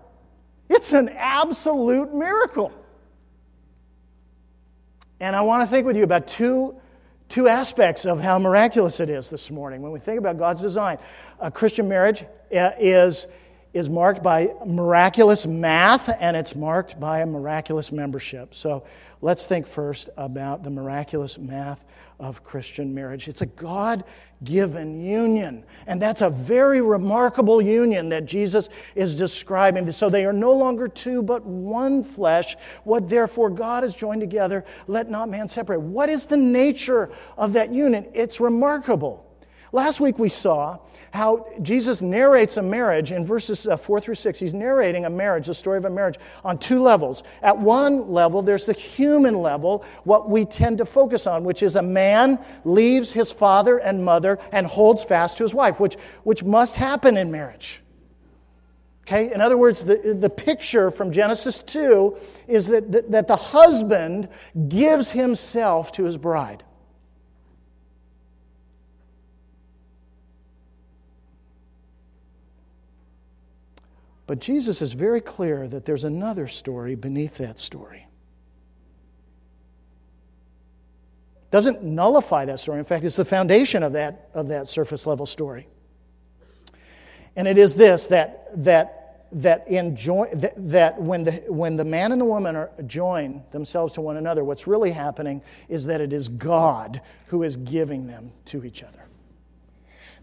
It's 0.68 0.92
an 0.92 1.08
absolute 1.08 2.14
miracle. 2.14 2.74
And 5.22 5.34
I 5.34 5.44
want 5.44 5.64
to 5.64 5.74
think 5.74 5.88
with 5.88 5.96
you 5.96 6.04
about 6.04 6.28
two, 6.28 6.76
two 7.30 7.48
aspects 7.48 8.04
of 8.06 8.20
how 8.20 8.38
miraculous 8.38 9.00
it 9.00 9.10
is 9.10 9.30
this 9.30 9.50
morning. 9.50 9.82
When 9.82 9.94
we 9.94 10.00
think 10.00 10.20
about 10.20 10.38
God's 10.38 10.60
design, 10.60 10.98
a 11.40 11.50
Christian 11.50 11.88
marriage 11.88 12.26
uh, 12.54 12.72
is, 12.78 13.28
is 13.74 13.88
marked 13.88 14.22
by 14.22 14.50
miraculous 14.66 15.48
math 15.48 16.10
and 16.20 16.36
it's 16.36 16.54
marked 16.54 17.00
by 17.00 17.22
a 17.22 17.26
miraculous 17.26 17.94
membership. 17.94 18.54
So 18.54 18.84
let's 19.22 19.46
think 19.46 19.68
first 19.68 20.10
about 20.18 20.64
the 20.64 20.70
miraculous 20.70 21.38
math 21.38 21.86
of 22.20 22.44
Christian 22.44 22.94
marriage. 22.94 23.28
It's 23.28 23.42
a 23.42 23.46
God 23.46 24.04
given 24.44 25.00
union. 25.02 25.64
And 25.88 26.02
that's 26.02 26.22
a 26.22 26.30
very 26.30 26.82
remarkable 26.82 27.62
union 27.62 28.10
that 28.10 28.26
Jesus 28.26 28.70
is 28.96 29.16
describing. 29.16 29.90
So 29.92 30.10
they 30.10 30.26
are 30.26 30.34
no 30.34 30.54
longer 30.54 30.88
two, 30.88 31.22
but 31.22 31.46
one 31.46 32.04
flesh. 32.04 32.56
What 32.84 33.10
therefore 33.10 33.50
God 33.50 33.84
has 33.84 33.96
joined 33.96 34.22
together, 34.22 34.66
let 34.88 35.10
not 35.10 35.30
man 35.30 35.48
separate. 35.48 35.80
What 35.80 36.10
is 36.10 36.28
the 36.28 36.38
nature 36.38 37.10
of 37.38 37.54
that 37.54 37.74
union? 37.74 38.08
It's 38.14 38.40
remarkable. 38.40 39.29
Last 39.72 40.00
week 40.00 40.18
we 40.18 40.30
saw 40.30 40.80
how 41.12 41.48
Jesus 41.62 42.02
narrates 42.02 42.58
a 42.58 42.62
marriage 42.62 43.12
in 43.12 43.26
verses 43.26 43.68
uh, 43.68 43.78
4 43.78 44.00
through 44.00 44.16
6. 44.16 44.40
He's 44.40 44.54
narrating 44.54 45.06
a 45.06 45.10
marriage, 45.10 45.48
the 45.48 45.54
story 45.54 45.78
of 45.78 45.86
a 45.86 45.90
marriage, 45.90 46.18
on 46.44 46.58
two 46.58 46.82
levels. 46.82 47.24
At 47.42 47.58
one 47.58 48.12
level, 48.12 48.42
there's 48.42 48.66
the 48.66 48.74
human 48.74 49.36
level, 49.36 49.84
what 50.04 50.30
we 50.30 50.46
tend 50.46 50.78
to 50.80 50.86
focus 50.86 51.28
on, 51.28 51.44
which 51.44 51.64
is 51.64 51.76
a 51.76 51.82
man 51.82 52.40
leaves 52.64 53.12
his 53.12 53.32
father 53.32 53.78
and 53.80 54.04
mother 54.04 54.40
and 54.52 54.68
holds 54.68 55.04
fast 55.04 55.38
to 55.38 55.44
his 55.44 55.54
wife, 55.54 55.80
which, 55.80 55.96
which 56.24 56.44
must 56.44 56.76
happen 56.76 57.18
in 57.18 57.32
marriage. 57.32 57.82
Okay? 59.04 59.34
In 59.34 59.42
other 59.42 59.58
words, 59.58 59.84
the, 59.84 60.16
the 60.20 60.30
picture 60.30 60.92
from 60.92 61.12
Genesis 61.12 61.62
2 61.62 62.16
is 62.48 62.68
that, 62.68 62.92
that, 62.92 63.12
that 63.12 63.28
the 63.28 63.36
husband 63.36 64.30
gives 64.68 65.10
himself 65.10 65.92
to 65.94 66.04
his 66.04 66.18
bride. 66.18 66.64
But 74.30 74.38
Jesus 74.38 74.84
is 74.84 74.94
very 74.94 75.22
clear 75.22 75.68
that 75.68 75.86
there's 75.86 76.04
another 76.04 76.48
story 76.48 76.94
beneath 76.94 77.38
that 77.38 77.58
story. 77.58 78.06
Doesn't 81.50 81.82
nullify 81.82 82.46
that 82.46 82.60
story. 82.60 82.78
In 82.78 82.86
fact, 82.86 83.04
it's 83.06 83.16
the 83.16 83.26
foundation 83.26 83.82
of 83.82 83.94
that, 83.94 84.30
of 84.36 84.50
that 84.50 84.68
surface 84.68 85.08
level 85.08 85.26
story. 85.26 85.68
And 87.36 87.48
it 87.48 87.58
is 87.58 87.74
this 87.74 88.06
that, 88.06 88.64
that, 88.64 89.26
that, 89.32 89.68
that, 89.68 90.54
that 90.70 91.02
when, 91.02 91.24
the, 91.24 91.32
when 91.48 91.76
the 91.76 91.86
man 91.86 92.12
and 92.12 92.22
the 92.22 92.26
woman 92.26 92.56
are, 92.56 92.70
join 92.86 93.42
themselves 93.50 93.94
to 93.94 94.02
one 94.02 94.18
another, 94.18 94.44
what's 94.44 94.68
really 94.68 94.92
happening 94.92 95.42
is 95.70 95.88
that 95.88 96.02
it 96.02 96.14
is 96.14 96.30
God 96.30 97.02
who 97.30 97.42
is 97.42 97.58
giving 97.58 98.06
them 98.06 98.32
to 98.46 98.64
each 98.64 98.84
other 98.84 99.09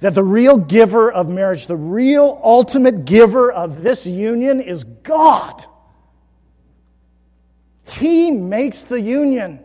that 0.01 0.15
the 0.15 0.23
real 0.23 0.57
giver 0.57 1.11
of 1.11 1.29
marriage, 1.29 1.67
the 1.67 1.77
real 1.77 2.41
ultimate 2.45 3.05
giver 3.05 3.51
of 3.51 3.83
this 3.83 4.07
union 4.07 4.61
is 4.61 4.85
God. 4.85 5.65
He 7.85 8.31
makes 8.31 8.83
the 8.83 9.01
union. 9.01 9.61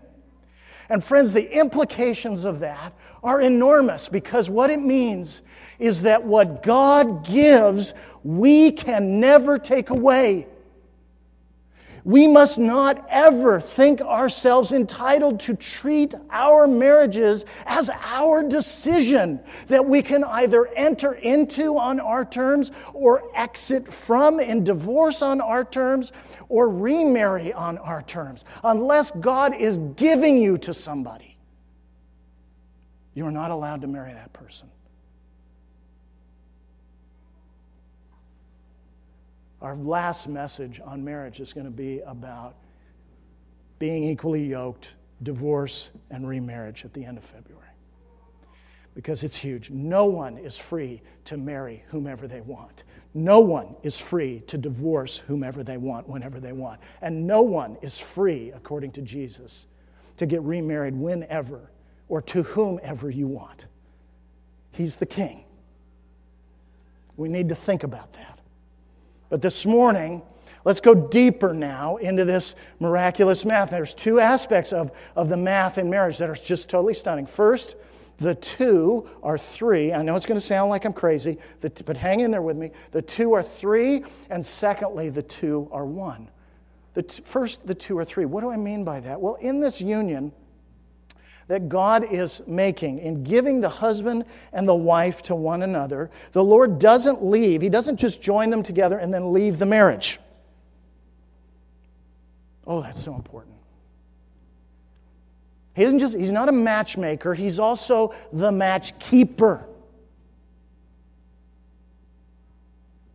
And 0.89 1.03
friends, 1.03 1.33
the 1.33 1.51
implications 1.57 2.43
of 2.43 2.59
that 2.59 2.93
are 3.23 3.41
enormous 3.41 4.07
because 4.07 4.49
what 4.49 4.69
it 4.69 4.79
means 4.81 5.41
is 5.79 6.03
that 6.03 6.23
what 6.23 6.63
God 6.63 7.25
gives, 7.25 7.93
we 8.23 8.71
can 8.71 9.19
never 9.19 9.57
take 9.57 9.89
away. 9.89 10.47
We 12.03 12.27
must 12.27 12.57
not 12.57 13.05
ever 13.09 13.59
think 13.59 14.01
ourselves 14.01 14.71
entitled 14.71 15.39
to 15.41 15.55
treat 15.55 16.15
our 16.31 16.67
marriages 16.67 17.45
as 17.65 17.89
our 17.89 18.41
decision 18.41 19.39
that 19.67 19.85
we 19.85 20.01
can 20.01 20.23
either 20.23 20.67
enter 20.67 21.13
into 21.13 21.77
on 21.77 21.99
our 21.99 22.25
terms 22.25 22.71
or 22.93 23.23
exit 23.35 23.91
from 23.91 24.39
in 24.39 24.63
divorce 24.63 25.21
on 25.21 25.41
our 25.41 25.63
terms 25.63 26.11
or 26.49 26.69
remarry 26.69 27.53
on 27.53 27.77
our 27.77 28.01
terms. 28.01 28.45
Unless 28.63 29.11
God 29.11 29.55
is 29.55 29.77
giving 29.95 30.37
you 30.37 30.57
to 30.57 30.73
somebody, 30.73 31.37
you 33.13 33.25
are 33.25 33.31
not 33.31 33.51
allowed 33.51 33.81
to 33.81 33.87
marry 33.87 34.13
that 34.13 34.33
person. 34.33 34.69
Our 39.61 39.75
last 39.75 40.27
message 40.27 40.81
on 40.83 41.03
marriage 41.03 41.39
is 41.39 41.53
going 41.53 41.65
to 41.65 41.71
be 41.71 41.99
about 41.99 42.55
being 43.77 44.03
equally 44.03 44.45
yoked, 44.45 44.95
divorce, 45.21 45.91
and 46.09 46.27
remarriage 46.27 46.83
at 46.83 46.93
the 46.93 47.05
end 47.05 47.17
of 47.17 47.23
February. 47.23 47.67
Because 48.95 49.23
it's 49.23 49.35
huge. 49.35 49.69
No 49.69 50.05
one 50.05 50.37
is 50.37 50.57
free 50.57 51.01
to 51.25 51.37
marry 51.37 51.83
whomever 51.87 52.27
they 52.27 52.41
want. 52.41 52.83
No 53.13 53.39
one 53.39 53.75
is 53.83 53.99
free 53.99 54.41
to 54.47 54.57
divorce 54.57 55.17
whomever 55.19 55.63
they 55.63 55.77
want 55.77 56.09
whenever 56.09 56.39
they 56.39 56.53
want. 56.53 56.79
And 57.01 57.27
no 57.27 57.41
one 57.41 57.77
is 57.81 57.99
free, 57.99 58.51
according 58.51 58.91
to 58.93 59.01
Jesus, 59.01 59.67
to 60.17 60.25
get 60.25 60.41
remarried 60.41 60.95
whenever 60.95 61.71
or 62.09 62.21
to 62.23 62.43
whomever 62.43 63.09
you 63.09 63.27
want. 63.27 63.67
He's 64.71 64.95
the 64.95 65.05
king. 65.05 65.45
We 67.15 67.29
need 67.29 67.49
to 67.49 67.55
think 67.55 67.83
about 67.83 68.11
that. 68.13 68.40
But 69.31 69.41
this 69.41 69.65
morning, 69.65 70.21
Let's 70.63 70.79
go 70.79 70.93
deeper 70.93 71.53
now 71.53 71.97
into 71.97 72.23
this 72.23 72.55
miraculous 72.79 73.45
math. 73.45 73.71
There's 73.71 73.93
two 73.93 74.19
aspects 74.19 74.71
of, 74.71 74.91
of 75.15 75.27
the 75.27 75.37
math 75.37 75.77
in 75.77 75.89
marriage 75.89 76.19
that 76.19 76.29
are 76.29 76.35
just 76.35 76.69
totally 76.69 76.93
stunning. 76.93 77.25
First, 77.25 77.75
the 78.17 78.35
two 78.35 79.09
are 79.23 79.37
three. 79.39 79.91
I 79.91 80.03
know 80.03 80.15
it's 80.15 80.27
going 80.27 80.39
to 80.39 80.45
sound 80.45 80.69
like 80.69 80.85
I'm 80.85 80.93
crazy, 80.93 81.39
but 81.61 81.97
hang 81.97 82.19
in 82.19 82.29
there 82.29 82.43
with 82.43 82.57
me. 82.57 82.69
The 82.91 83.01
two 83.01 83.33
are 83.33 83.41
three, 83.41 84.03
and 84.29 84.45
secondly, 84.45 85.09
the 85.09 85.23
two 85.23 85.67
are 85.71 85.85
one. 85.85 86.29
The 86.93 87.03
t- 87.03 87.23
first, 87.25 87.65
the 87.65 87.73
two 87.73 87.97
are 87.97 88.05
three. 88.05 88.25
What 88.25 88.41
do 88.41 88.51
I 88.51 88.57
mean 88.57 88.83
by 88.83 88.99
that? 88.99 89.19
Well, 89.19 89.35
in 89.35 89.59
this 89.59 89.81
union 89.81 90.31
that 91.51 91.67
God 91.67 92.05
is 92.09 92.41
making 92.47 92.99
in 92.99 93.25
giving 93.25 93.59
the 93.59 93.67
husband 93.67 94.23
and 94.53 94.65
the 94.65 94.73
wife 94.73 95.21
to 95.23 95.35
one 95.35 95.63
another, 95.63 96.09
the 96.31 96.41
Lord 96.41 96.79
doesn't 96.79 97.25
leave. 97.25 97.61
He 97.61 97.67
doesn't 97.67 97.97
just 97.97 98.21
join 98.21 98.49
them 98.49 98.63
together 98.63 98.99
and 98.99 99.13
then 99.13 99.33
leave 99.33 99.59
the 99.59 99.65
marriage. 99.65 100.17
Oh, 102.65 102.81
that's 102.81 103.03
so 103.03 103.15
important. 103.15 103.53
He 105.75 105.83
isn't 105.83 105.99
just, 105.99 106.15
he's 106.15 106.29
not 106.29 106.47
a 106.47 106.53
matchmaker, 106.53 107.33
he's 107.33 107.59
also 107.59 108.13
the 108.31 108.51
matchkeeper. 108.51 109.65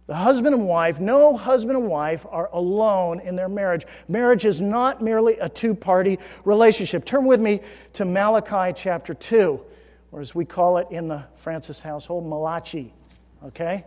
The 0.07 0.15
husband 0.15 0.55
and 0.55 0.67
wife, 0.67 1.01
no 1.01 1.37
husband 1.37 1.77
and 1.77 1.89
wife 1.89 2.25
are 2.31 2.49
alone 2.53 3.19
in 3.21 3.35
their 3.35 3.49
marriage. 3.49 3.87
Marriage 4.07 4.45
is 4.45 4.61
not 4.61 5.03
merely 5.03 5.37
a 5.39 5.49
two 5.49 5.75
party 5.75 6.19
relationship. 6.45 7.05
Turn 7.05 7.25
with 7.25 7.41
me 7.41 7.61
to 7.95 8.05
Malachi 8.05 8.73
chapter 8.77 9.15
2, 9.15 9.61
or 10.13 10.21
as 10.21 10.33
we 10.33 10.45
call 10.45 10.79
it 10.79 10.87
in 10.91 11.09
the 11.09 11.25
Francis 11.35 11.81
household, 11.81 12.25
Malachi. 12.25 12.95
Okay? 13.45 13.85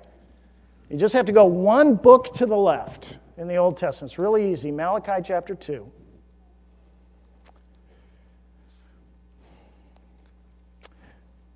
You 0.89 0.97
just 0.97 1.13
have 1.13 1.25
to 1.27 1.31
go 1.31 1.45
one 1.45 1.95
book 1.95 2.33
to 2.33 2.45
the 2.45 2.57
left 2.57 3.19
in 3.37 3.47
the 3.47 3.55
Old 3.55 3.77
Testament. 3.77 4.11
It's 4.11 4.19
really 4.19 4.51
easy. 4.51 4.71
Malachi 4.71 5.21
chapter 5.23 5.55
2. 5.55 5.89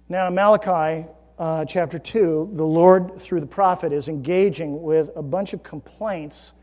Now, 0.07 0.29
Malachi 0.29 1.05
uh, 1.39 1.65
chapter 1.65 1.97
2, 1.97 2.51
the 2.53 2.63
Lord, 2.63 3.19
through 3.19 3.39
the 3.39 3.47
prophet, 3.47 3.91
is 3.91 4.07
engaging 4.07 4.81
with 4.81 5.09
a 5.15 5.23
bunch 5.23 5.53
of 5.53 5.63
complaints 5.63 6.53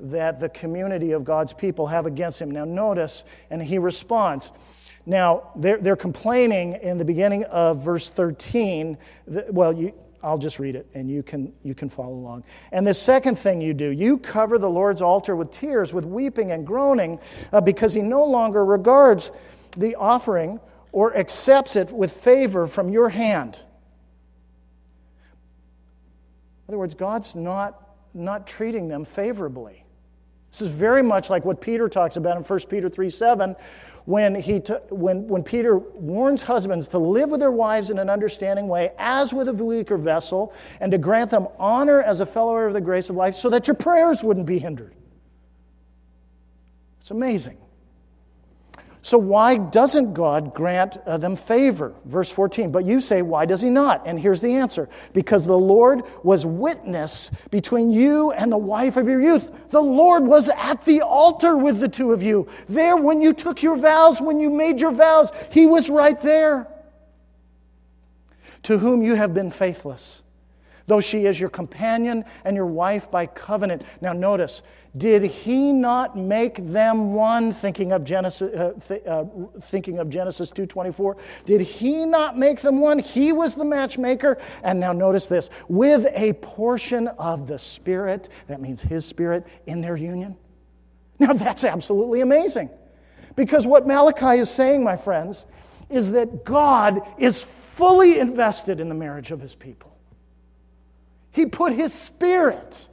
that 0.00 0.38
the 0.38 0.48
community 0.50 1.12
of 1.12 1.24
God's 1.24 1.52
people 1.52 1.86
have 1.86 2.06
against 2.06 2.40
him. 2.40 2.50
Now, 2.50 2.64
notice, 2.64 3.24
and 3.50 3.62
he 3.62 3.78
responds. 3.78 4.52
Now, 5.06 5.50
they're, 5.56 5.78
they're 5.78 5.96
complaining 5.96 6.74
in 6.82 6.98
the 6.98 7.04
beginning 7.04 7.44
of 7.44 7.82
verse 7.82 8.10
13. 8.10 8.98
That, 9.28 9.52
well, 9.52 9.72
you, 9.72 9.92
I'll 10.22 10.38
just 10.38 10.58
read 10.58 10.76
it 10.76 10.86
and 10.94 11.10
you 11.10 11.22
can, 11.22 11.52
you 11.62 11.74
can 11.74 11.88
follow 11.88 12.14
along. 12.14 12.44
And 12.72 12.86
the 12.86 12.94
second 12.94 13.38
thing 13.38 13.60
you 13.60 13.72
do, 13.72 13.90
you 13.90 14.18
cover 14.18 14.58
the 14.58 14.68
Lord's 14.68 15.00
altar 15.00 15.34
with 15.34 15.50
tears, 15.50 15.94
with 15.94 16.04
weeping 16.04 16.52
and 16.52 16.66
groaning, 16.66 17.18
uh, 17.52 17.60
because 17.60 17.94
he 17.94 18.02
no 18.02 18.24
longer 18.24 18.64
regards 18.64 19.30
the 19.76 19.94
offering 19.94 20.60
or 20.92 21.16
accepts 21.16 21.76
it 21.76 21.90
with 21.90 22.12
favor 22.12 22.66
from 22.66 22.88
your 22.88 23.08
hand. 23.08 23.60
In 26.57 26.57
other 26.68 26.78
words, 26.78 26.94
God's 26.94 27.34
not, 27.34 27.94
not 28.14 28.46
treating 28.46 28.88
them 28.88 29.04
favorably. 29.04 29.84
This 30.50 30.62
is 30.62 30.68
very 30.68 31.02
much 31.02 31.30
like 31.30 31.44
what 31.44 31.60
Peter 31.60 31.88
talks 31.88 32.16
about 32.16 32.36
in 32.36 32.42
1 32.42 32.60
Peter 32.68 32.88
3 32.88 33.10
7, 33.10 33.56
when, 34.04 34.34
he 34.34 34.60
t- 34.60 34.72
when, 34.88 35.28
when 35.28 35.42
Peter 35.42 35.76
warns 35.76 36.42
husbands 36.42 36.88
to 36.88 36.98
live 36.98 37.30
with 37.30 37.40
their 37.40 37.50
wives 37.50 37.90
in 37.90 37.98
an 37.98 38.08
understanding 38.08 38.66
way, 38.66 38.92
as 38.98 39.34
with 39.34 39.48
a 39.48 39.52
weaker 39.52 39.98
vessel, 39.98 40.54
and 40.80 40.90
to 40.92 40.98
grant 40.98 41.30
them 41.30 41.48
honor 41.58 42.02
as 42.02 42.20
a 42.20 42.26
fellow 42.26 42.56
heir 42.56 42.66
of 42.68 42.72
the 42.72 42.80
grace 42.80 43.10
of 43.10 43.16
life, 43.16 43.34
so 43.34 43.50
that 43.50 43.66
your 43.66 43.74
prayers 43.74 44.24
wouldn't 44.24 44.46
be 44.46 44.58
hindered. 44.58 44.94
It's 47.00 47.10
amazing. 47.10 47.58
So, 49.08 49.16
why 49.16 49.56
doesn't 49.56 50.12
God 50.12 50.52
grant 50.52 50.98
uh, 51.06 51.16
them 51.16 51.34
favor? 51.34 51.94
Verse 52.04 52.30
14. 52.30 52.70
But 52.70 52.84
you 52.84 53.00
say, 53.00 53.22
why 53.22 53.46
does 53.46 53.62
he 53.62 53.70
not? 53.70 54.02
And 54.04 54.20
here's 54.20 54.42
the 54.42 54.54
answer 54.54 54.86
because 55.14 55.46
the 55.46 55.56
Lord 55.56 56.02
was 56.22 56.44
witness 56.44 57.30
between 57.50 57.90
you 57.90 58.32
and 58.32 58.52
the 58.52 58.58
wife 58.58 58.98
of 58.98 59.08
your 59.08 59.22
youth. 59.22 59.50
The 59.70 59.80
Lord 59.80 60.24
was 60.24 60.50
at 60.50 60.84
the 60.84 61.00
altar 61.00 61.56
with 61.56 61.80
the 61.80 61.88
two 61.88 62.12
of 62.12 62.22
you. 62.22 62.48
There, 62.68 62.98
when 62.98 63.22
you 63.22 63.32
took 63.32 63.62
your 63.62 63.76
vows, 63.76 64.20
when 64.20 64.40
you 64.40 64.50
made 64.50 64.78
your 64.78 64.90
vows, 64.90 65.32
he 65.50 65.64
was 65.64 65.88
right 65.88 66.20
there. 66.20 66.68
To 68.64 68.76
whom 68.76 69.00
you 69.00 69.14
have 69.14 69.32
been 69.32 69.50
faithless, 69.50 70.22
though 70.86 71.00
she 71.00 71.24
is 71.24 71.40
your 71.40 71.48
companion 71.48 72.26
and 72.44 72.54
your 72.54 72.66
wife 72.66 73.10
by 73.10 73.24
covenant. 73.24 73.84
Now, 74.02 74.12
notice, 74.12 74.60
did 74.98 75.22
he 75.22 75.72
not 75.72 76.16
make 76.16 76.56
them 76.72 77.14
one? 77.14 77.52
Thinking 77.52 77.92
of 77.92 78.04
Genesis, 78.04 78.52
uh, 78.52 78.72
th- 78.86 79.06
uh, 79.06 79.24
thinking 79.62 79.98
of 79.98 80.10
Genesis 80.10 80.50
2:24. 80.50 81.16
Did 81.46 81.60
he 81.60 82.04
not 82.04 82.36
make 82.36 82.60
them 82.60 82.80
one? 82.80 82.98
He 82.98 83.32
was 83.32 83.54
the 83.54 83.64
matchmaker. 83.64 84.38
And 84.62 84.80
now 84.80 84.92
notice 84.92 85.26
this: 85.26 85.50
with 85.68 86.06
a 86.14 86.32
portion 86.34 87.08
of 87.08 87.46
the 87.46 87.58
Spirit, 87.58 88.28
that 88.48 88.60
means 88.60 88.82
His 88.82 89.06
Spirit, 89.06 89.46
in 89.66 89.80
their 89.80 89.96
union. 89.96 90.36
Now 91.20 91.32
that's 91.32 91.64
absolutely 91.64 92.20
amazing, 92.20 92.70
because 93.34 93.66
what 93.66 93.86
Malachi 93.86 94.40
is 94.40 94.48
saying, 94.48 94.84
my 94.84 94.96
friends, 94.96 95.46
is 95.90 96.12
that 96.12 96.44
God 96.44 97.02
is 97.18 97.42
fully 97.42 98.18
invested 98.18 98.78
in 98.78 98.88
the 98.88 98.94
marriage 98.94 99.30
of 99.30 99.40
His 99.40 99.54
people. 99.54 99.96
He 101.32 101.46
put 101.46 101.72
His 101.72 101.92
Spirit 101.92 102.88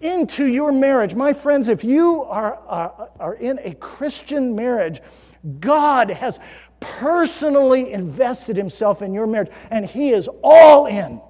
into 0.00 0.46
your 0.46 0.72
marriage. 0.72 1.14
My 1.14 1.32
friends, 1.32 1.68
if 1.68 1.84
you 1.84 2.24
are, 2.24 2.58
are, 2.66 3.10
are 3.18 3.34
in 3.34 3.58
a 3.62 3.74
Christian 3.74 4.54
marriage, 4.54 5.00
God 5.60 6.10
has 6.10 6.38
personally 6.80 7.92
invested 7.92 8.56
himself 8.56 9.02
in 9.02 9.12
your 9.12 9.26
marriage, 9.26 9.50
and 9.70 9.84
he 9.84 10.10
is 10.10 10.28
all 10.42 10.86
in 10.86 11.20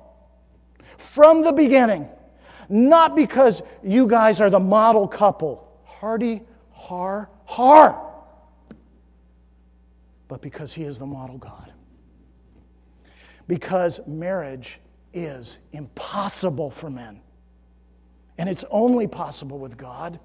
from 0.97 1.43
the 1.43 1.53
beginning. 1.53 2.09
Not 2.69 3.17
because 3.17 3.63
you 3.83 4.07
guys 4.07 4.41
are 4.41 4.49
the 4.49 4.61
model 4.61 5.09
couple, 5.09 5.81
hardy, 5.85 6.43
har, 6.71 7.29
har, 7.45 8.07
but 10.29 10.41
because 10.41 10.73
he 10.73 10.85
is 10.85 10.97
the 10.97 11.07
model 11.07 11.39
God. 11.39 11.73
Because 13.49 13.99
marriage 14.07 14.79
is 15.13 15.59
impossible 15.73 16.71
for 16.71 16.89
men. 16.89 17.21
And 18.41 18.49
it's 18.49 18.65
only 18.71 19.07
possible 19.07 19.59
with 19.59 19.77
God. 19.77 20.19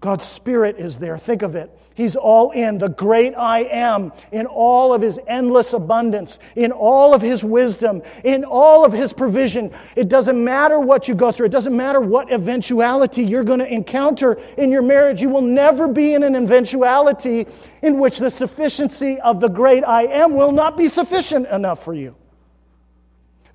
God's 0.00 0.24
Spirit 0.24 0.76
is 0.78 0.98
there. 0.98 1.18
Think 1.18 1.42
of 1.42 1.54
it. 1.54 1.70
He's 1.92 2.16
all 2.16 2.52
in, 2.52 2.78
the 2.78 2.88
great 2.88 3.34
I 3.34 3.64
am, 3.64 4.14
in 4.32 4.46
all 4.46 4.94
of 4.94 5.02
His 5.02 5.20
endless 5.26 5.74
abundance, 5.74 6.38
in 6.54 6.72
all 6.72 7.12
of 7.12 7.20
His 7.20 7.44
wisdom, 7.44 8.00
in 8.24 8.44
all 8.44 8.82
of 8.86 8.94
His 8.94 9.12
provision. 9.12 9.70
It 9.94 10.08
doesn't 10.08 10.42
matter 10.42 10.80
what 10.80 11.06
you 11.06 11.14
go 11.14 11.30
through, 11.32 11.46
it 11.46 11.52
doesn't 11.52 11.76
matter 11.76 12.00
what 12.00 12.32
eventuality 12.32 13.22
you're 13.22 13.44
going 13.44 13.58
to 13.58 13.70
encounter 13.70 14.38
in 14.56 14.70
your 14.72 14.80
marriage. 14.80 15.20
You 15.20 15.28
will 15.28 15.42
never 15.42 15.86
be 15.86 16.14
in 16.14 16.22
an 16.22 16.34
eventuality 16.34 17.46
in 17.82 17.98
which 17.98 18.16
the 18.16 18.30
sufficiency 18.30 19.20
of 19.20 19.40
the 19.40 19.48
great 19.48 19.84
I 19.84 20.04
am 20.04 20.32
will 20.32 20.52
not 20.52 20.78
be 20.78 20.88
sufficient 20.88 21.46
enough 21.48 21.84
for 21.84 21.92
you. 21.92 22.16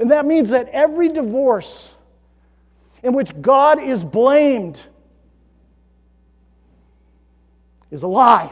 And 0.02 0.10
that 0.10 0.26
means 0.26 0.50
that 0.50 0.68
every 0.70 1.10
divorce 1.10 1.94
in 3.04 3.14
which 3.14 3.40
God 3.40 3.80
is 3.80 4.04
blamed 4.04 4.82
is 7.92 8.02
a 8.02 8.08
lie. 8.08 8.52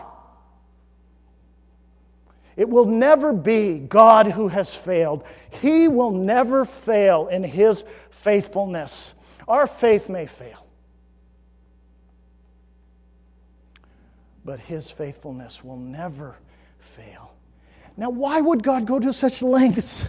It 2.55 2.69
will 2.69 2.85
never 2.85 3.33
be 3.33 3.79
God 3.79 4.27
who 4.27 4.47
has 4.47 4.75
failed. 4.75 5.23
He 5.49 5.87
will 5.87 6.11
never 6.11 6.65
fail 6.65 7.29
in 7.29 7.43
his 7.43 7.83
faithfulness. 8.11 9.15
Our 9.47 9.65
faith 9.65 10.07
may 10.07 10.27
fail, 10.27 10.67
but 14.45 14.59
his 14.59 14.91
faithfulness 14.91 15.63
will 15.63 15.77
never 15.77 16.35
fail. 16.77 17.33
Now, 17.97 18.11
why 18.11 18.39
would 18.39 18.61
God 18.61 18.85
go 18.85 18.99
to 18.99 19.11
such 19.11 19.41
lengths? 19.41 20.07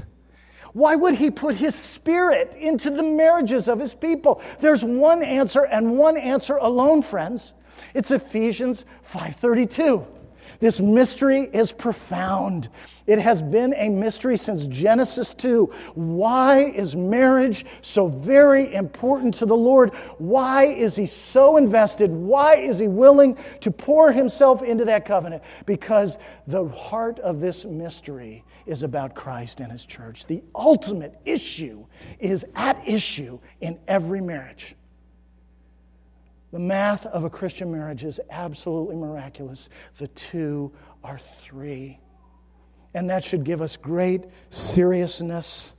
Why 0.72 0.94
would 0.96 1.14
he 1.14 1.30
put 1.30 1.56
his 1.56 1.74
spirit 1.74 2.54
into 2.54 2.90
the 2.90 3.02
marriages 3.02 3.68
of 3.68 3.78
his 3.78 3.94
people? 3.94 4.40
There's 4.60 4.84
one 4.84 5.22
answer 5.22 5.64
and 5.64 5.98
one 5.98 6.16
answer 6.16 6.56
alone, 6.56 7.02
friends. 7.02 7.54
It's 7.94 8.10
Ephesians 8.10 8.84
5:32. 9.02 10.06
This 10.60 10.78
mystery 10.78 11.48
is 11.52 11.72
profound. 11.72 12.68
It 13.06 13.18
has 13.18 13.40
been 13.40 13.74
a 13.74 13.88
mystery 13.88 14.36
since 14.36 14.66
Genesis 14.66 15.32
2. 15.32 15.70
Why 15.94 16.64
is 16.64 16.94
marriage 16.94 17.64
so 17.80 18.06
very 18.06 18.72
important 18.74 19.34
to 19.34 19.46
the 19.46 19.56
Lord? 19.56 19.94
Why 20.18 20.66
is 20.66 20.96
He 20.96 21.06
so 21.06 21.56
invested? 21.56 22.10
Why 22.10 22.56
is 22.56 22.78
He 22.78 22.88
willing 22.88 23.38
to 23.60 23.70
pour 23.70 24.12
Himself 24.12 24.62
into 24.62 24.84
that 24.84 25.06
covenant? 25.06 25.42
Because 25.64 26.18
the 26.46 26.68
heart 26.68 27.18
of 27.20 27.40
this 27.40 27.64
mystery 27.64 28.44
is 28.70 28.84
about 28.84 29.14
Christ 29.14 29.60
and 29.60 29.70
His 29.70 29.84
church. 29.84 30.26
The 30.26 30.42
ultimate 30.54 31.20
issue 31.24 31.84
is 32.20 32.44
at 32.54 32.88
issue 32.88 33.40
in 33.60 33.78
every 33.88 34.20
marriage. 34.20 34.76
The 36.52 36.58
math 36.58 37.04
of 37.06 37.24
a 37.24 37.30
Christian 37.30 37.70
marriage 37.70 38.04
is 38.04 38.20
absolutely 38.30 38.96
miraculous. 38.96 39.68
The 39.98 40.08
two 40.08 40.72
are 41.02 41.18
three. 41.18 41.98
And 42.94 43.10
that 43.10 43.24
should 43.24 43.44
give 43.44 43.60
us 43.60 43.76
great 43.76 44.26
seriousness 44.50 45.72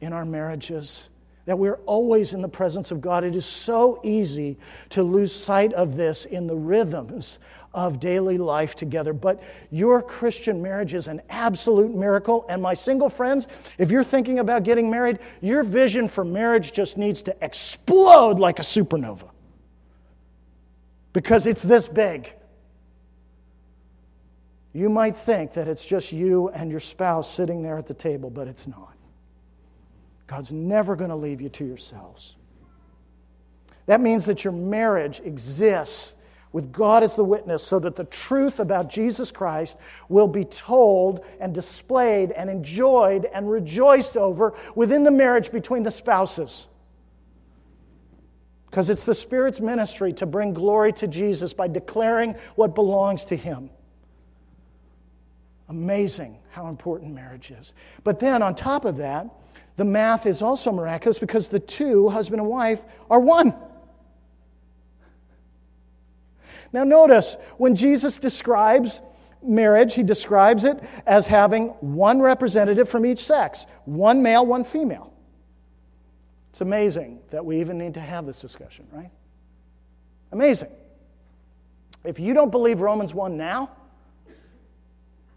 in 0.00 0.12
our 0.12 0.24
marriages, 0.24 1.08
that 1.44 1.58
we're 1.58 1.80
always 1.86 2.34
in 2.34 2.42
the 2.42 2.48
presence 2.48 2.90
of 2.90 3.00
God. 3.00 3.24
It 3.24 3.34
is 3.34 3.46
so 3.46 4.00
easy 4.04 4.58
to 4.90 5.02
lose 5.02 5.34
sight 5.34 5.72
of 5.72 5.96
this 5.96 6.24
in 6.26 6.46
the 6.46 6.56
rhythms 6.56 7.38
of 7.74 8.00
daily 8.00 8.38
life 8.38 8.74
together. 8.74 9.12
But 9.12 9.42
your 9.70 10.02
Christian 10.02 10.62
marriage 10.62 10.94
is 10.94 11.06
an 11.06 11.22
absolute 11.28 11.94
miracle. 11.94 12.46
And 12.48 12.62
my 12.62 12.74
single 12.74 13.10
friends, 13.10 13.46
if 13.78 13.90
you're 13.90 14.04
thinking 14.04 14.38
about 14.38 14.64
getting 14.64 14.90
married, 14.90 15.18
your 15.40 15.62
vision 15.62 16.08
for 16.08 16.24
marriage 16.24 16.72
just 16.72 16.96
needs 16.96 17.22
to 17.22 17.36
explode 17.42 18.38
like 18.38 18.58
a 18.58 18.62
supernova 18.62 19.30
because 21.12 21.46
it's 21.46 21.62
this 21.62 21.88
big. 21.88 22.34
You 24.72 24.88
might 24.88 25.16
think 25.16 25.54
that 25.54 25.66
it's 25.66 25.84
just 25.84 26.12
you 26.12 26.50
and 26.50 26.70
your 26.70 26.80
spouse 26.80 27.30
sitting 27.30 27.62
there 27.62 27.78
at 27.78 27.86
the 27.86 27.94
table, 27.94 28.30
but 28.30 28.46
it's 28.46 28.66
not. 28.66 28.94
God's 30.26 30.52
never 30.52 30.94
going 30.94 31.10
to 31.10 31.16
leave 31.16 31.40
you 31.40 31.48
to 31.48 31.64
yourselves. 31.64 32.36
That 33.86 34.00
means 34.00 34.26
that 34.26 34.44
your 34.44 34.52
marriage 34.52 35.20
exists 35.20 36.12
with 36.52 36.72
God 36.72 37.02
as 37.02 37.16
the 37.16 37.24
witness 37.24 37.62
so 37.62 37.78
that 37.78 37.96
the 37.96 38.04
truth 38.04 38.58
about 38.58 38.88
Jesus 38.88 39.30
Christ 39.30 39.76
will 40.08 40.28
be 40.28 40.44
told 40.44 41.24
and 41.40 41.54
displayed 41.54 42.30
and 42.32 42.48
enjoyed 42.48 43.26
and 43.26 43.50
rejoiced 43.50 44.16
over 44.16 44.54
within 44.74 45.04
the 45.04 45.10
marriage 45.10 45.52
between 45.52 45.82
the 45.82 45.90
spouses. 45.90 46.66
Because 48.66 48.90
it's 48.90 49.04
the 49.04 49.14
Spirit's 49.14 49.60
ministry 49.60 50.12
to 50.14 50.26
bring 50.26 50.52
glory 50.52 50.92
to 50.94 51.06
Jesus 51.06 51.52
by 51.52 51.68
declaring 51.68 52.34
what 52.54 52.74
belongs 52.74 53.24
to 53.26 53.36
Him. 53.36 53.70
Amazing 55.68 56.38
how 56.50 56.68
important 56.68 57.14
marriage 57.14 57.50
is. 57.50 57.74
But 58.04 58.18
then, 58.18 58.42
on 58.42 58.54
top 58.54 58.84
of 58.84 58.96
that, 58.98 59.26
the 59.76 59.84
math 59.84 60.26
is 60.26 60.42
also 60.42 60.72
miraculous 60.72 61.18
because 61.18 61.48
the 61.48 61.60
two, 61.60 62.08
husband 62.08 62.40
and 62.40 62.50
wife, 62.50 62.84
are 63.10 63.20
one. 63.20 63.54
Now, 66.72 66.84
notice 66.84 67.36
when 67.56 67.74
Jesus 67.74 68.18
describes 68.18 69.00
marriage, 69.42 69.94
he 69.94 70.02
describes 70.02 70.64
it 70.64 70.78
as 71.06 71.26
having 71.26 71.68
one 71.80 72.20
representative 72.20 72.88
from 72.88 73.06
each 73.06 73.24
sex 73.24 73.66
one 73.84 74.22
male, 74.22 74.44
one 74.44 74.64
female. 74.64 75.12
It's 76.50 76.60
amazing 76.60 77.20
that 77.30 77.44
we 77.44 77.60
even 77.60 77.78
need 77.78 77.94
to 77.94 78.00
have 78.00 78.26
this 78.26 78.40
discussion, 78.40 78.86
right? 78.92 79.10
Amazing. 80.32 80.70
If 82.04 82.18
you 82.18 82.34
don't 82.34 82.50
believe 82.50 82.80
Romans 82.80 83.14
1 83.14 83.36
now, 83.36 83.70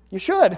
you 0.09 0.19
should. 0.19 0.57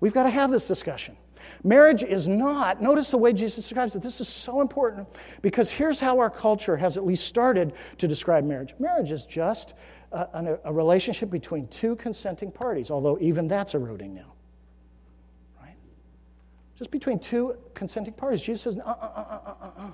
We've 0.00 0.12
got 0.12 0.24
to 0.24 0.30
have 0.30 0.50
this 0.50 0.66
discussion. 0.66 1.16
Marriage 1.64 2.02
is 2.02 2.28
not, 2.28 2.82
notice 2.82 3.10
the 3.10 3.18
way 3.18 3.32
Jesus 3.32 3.64
describes 3.64 3.96
it. 3.96 4.02
This 4.02 4.20
is 4.20 4.28
so 4.28 4.60
important 4.60 5.08
because 5.42 5.70
here's 5.70 6.00
how 6.00 6.18
our 6.18 6.30
culture 6.30 6.76
has 6.76 6.96
at 6.96 7.06
least 7.06 7.24
started 7.24 7.72
to 7.98 8.08
describe 8.08 8.44
marriage 8.44 8.74
marriage 8.78 9.10
is 9.10 9.24
just 9.24 9.74
a, 10.12 10.58
a, 10.64 10.72
relationship 10.72 11.30
between 11.30 11.66
two 11.68 11.96
consenting 11.96 12.50
parties, 12.50 12.90
although 12.90 13.18
even 13.20 13.48
that's 13.48 13.74
eroding 13.74 14.14
now. 14.14 14.32
Right? 15.60 15.76
Just 16.78 16.90
between 16.90 17.18
two 17.18 17.56
consenting 17.74 18.14
parties. 18.14 18.40
Jesus 18.40 18.62
says, 18.62 18.78
uh 18.78 18.88
uh 18.88 18.92
uh 18.92 19.40
uh 19.46 19.54
uh 19.60 19.70
uh. 19.78 19.90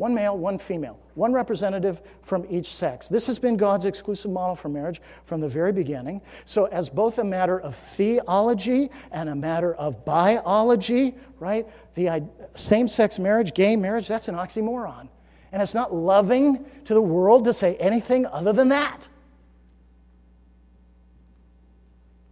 One 0.00 0.14
male, 0.14 0.38
one 0.38 0.56
female, 0.56 0.98
one 1.12 1.34
representative 1.34 2.00
from 2.22 2.46
each 2.48 2.72
sex. 2.72 3.06
This 3.06 3.26
has 3.26 3.38
been 3.38 3.58
God's 3.58 3.84
exclusive 3.84 4.30
model 4.30 4.54
for 4.56 4.70
marriage 4.70 5.02
from 5.26 5.42
the 5.42 5.46
very 5.46 5.72
beginning. 5.72 6.22
So, 6.46 6.64
as 6.64 6.88
both 6.88 7.18
a 7.18 7.24
matter 7.24 7.60
of 7.60 7.76
theology 7.76 8.90
and 9.12 9.28
a 9.28 9.34
matter 9.34 9.74
of 9.74 10.02
biology, 10.06 11.16
right? 11.38 11.68
The 11.96 12.26
same 12.54 12.88
sex 12.88 13.18
marriage, 13.18 13.52
gay 13.52 13.76
marriage, 13.76 14.08
that's 14.08 14.28
an 14.28 14.36
oxymoron. 14.36 15.10
And 15.52 15.60
it's 15.60 15.74
not 15.74 15.94
loving 15.94 16.64
to 16.86 16.94
the 16.94 17.02
world 17.02 17.44
to 17.44 17.52
say 17.52 17.76
anything 17.76 18.24
other 18.24 18.54
than 18.54 18.70
that. 18.70 19.06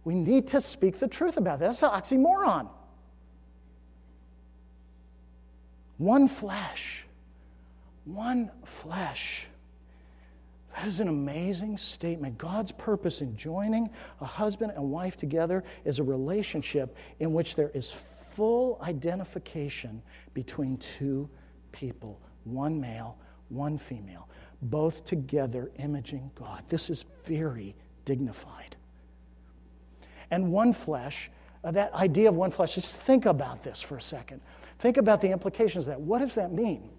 We 0.05 0.15
need 0.15 0.47
to 0.47 0.59
speak 0.59 0.97
the 0.97 1.07
truth 1.07 1.37
about 1.37 1.59
that. 1.59 1.67
That's 1.67 1.83
an 1.83 1.91
oxymoron. 1.91 2.67
One 5.99 6.27
flesh 6.27 7.05
one 8.13 8.51
flesh. 8.63 9.47
That 10.75 10.87
is 10.87 10.99
an 10.99 11.07
amazing 11.07 11.77
statement. 11.77 12.37
God's 12.37 12.71
purpose 12.71 13.21
in 13.21 13.35
joining 13.35 13.89
a 14.21 14.25
husband 14.25 14.71
and 14.75 14.91
wife 14.91 15.17
together 15.17 15.63
is 15.83 15.99
a 15.99 16.03
relationship 16.03 16.95
in 17.19 17.33
which 17.33 17.55
there 17.55 17.71
is 17.73 17.93
full 18.31 18.79
identification 18.81 20.01
between 20.33 20.77
two 20.77 21.29
people 21.71 22.19
one 22.45 22.79
male, 22.79 23.17
one 23.49 23.77
female, 23.77 24.27
both 24.63 25.05
together 25.05 25.71
imaging 25.77 26.31
God. 26.35 26.63
This 26.69 26.89
is 26.89 27.05
very 27.25 27.75
dignified. 28.05 28.75
And 30.31 30.51
one 30.51 30.73
flesh, 30.73 31.29
uh, 31.63 31.71
that 31.71 31.93
idea 31.93 32.29
of 32.29 32.35
one 32.35 32.49
flesh, 32.49 32.75
just 32.75 33.01
think 33.01 33.25
about 33.25 33.63
this 33.63 33.81
for 33.81 33.97
a 33.97 34.01
second. 34.01 34.41
Think 34.79 34.97
about 34.97 35.21
the 35.21 35.29
implications 35.29 35.85
of 35.85 35.89
that. 35.89 36.01
What 36.01 36.19
does 36.19 36.35
that 36.35 36.51
mean? 36.51 36.89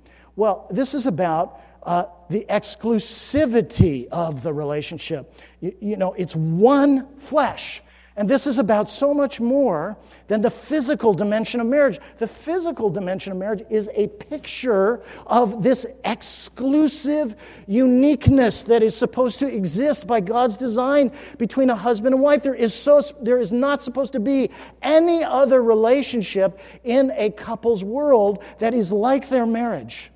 Well, 0.41 0.67
this 0.71 0.95
is 0.95 1.05
about 1.05 1.61
uh, 1.83 2.05
the 2.31 2.47
exclusivity 2.49 4.09
of 4.09 4.43
the 4.43 4.55
relationship. 4.55 5.35
You, 5.61 5.77
you 5.83 5.97
know, 5.99 6.15
it's 6.15 6.35
one 6.35 7.15
flesh. 7.19 7.83
And 8.17 8.27
this 8.27 8.47
is 8.47 8.59
about 8.59 8.89
so 8.89 9.13
much 9.13 9.39
more 9.39 9.99
than 10.29 10.41
the 10.41 10.51
physical 10.51 11.13
dimension 11.13 11.61
of 11.61 11.67
marriage. 11.67 11.99
The 12.17 12.27
physical 12.27 12.89
dimension 12.89 13.33
of 13.33 13.39
marriage 13.39 13.65
is 13.69 13.91
a 13.93 14.07
picture 14.07 15.03
of 15.27 15.63
this 15.63 15.85
exclusive 16.07 17.37
uniqueness 17.67 18.63
that 18.63 18.83
is 18.83 18.97
supposed 18.97 19.41
to 19.41 19.47
exist 19.47 20.07
by 20.07 20.21
God's 20.21 20.57
design 20.57 21.13
between 21.37 21.69
a 21.69 21.77
husband 21.77 22.15
and 22.15 22.23
wife. 22.23 22.43
There 22.43 22.55
is, 22.55 22.73
so, 22.73 23.03
there 23.21 23.41
is 23.41 23.53
not 23.53 23.83
supposed 23.83 24.15
to 24.15 24.21
be 24.21 24.49
any 24.81 25.23
other 25.23 25.63
relationship 25.63 26.61
in 26.83 27.11
a 27.15 27.29
couple's 27.29 27.85
world 27.85 28.43
that 28.59 28.73
is 28.73 28.91
like 28.91 29.29
their 29.29 29.45
marriage 29.45 30.11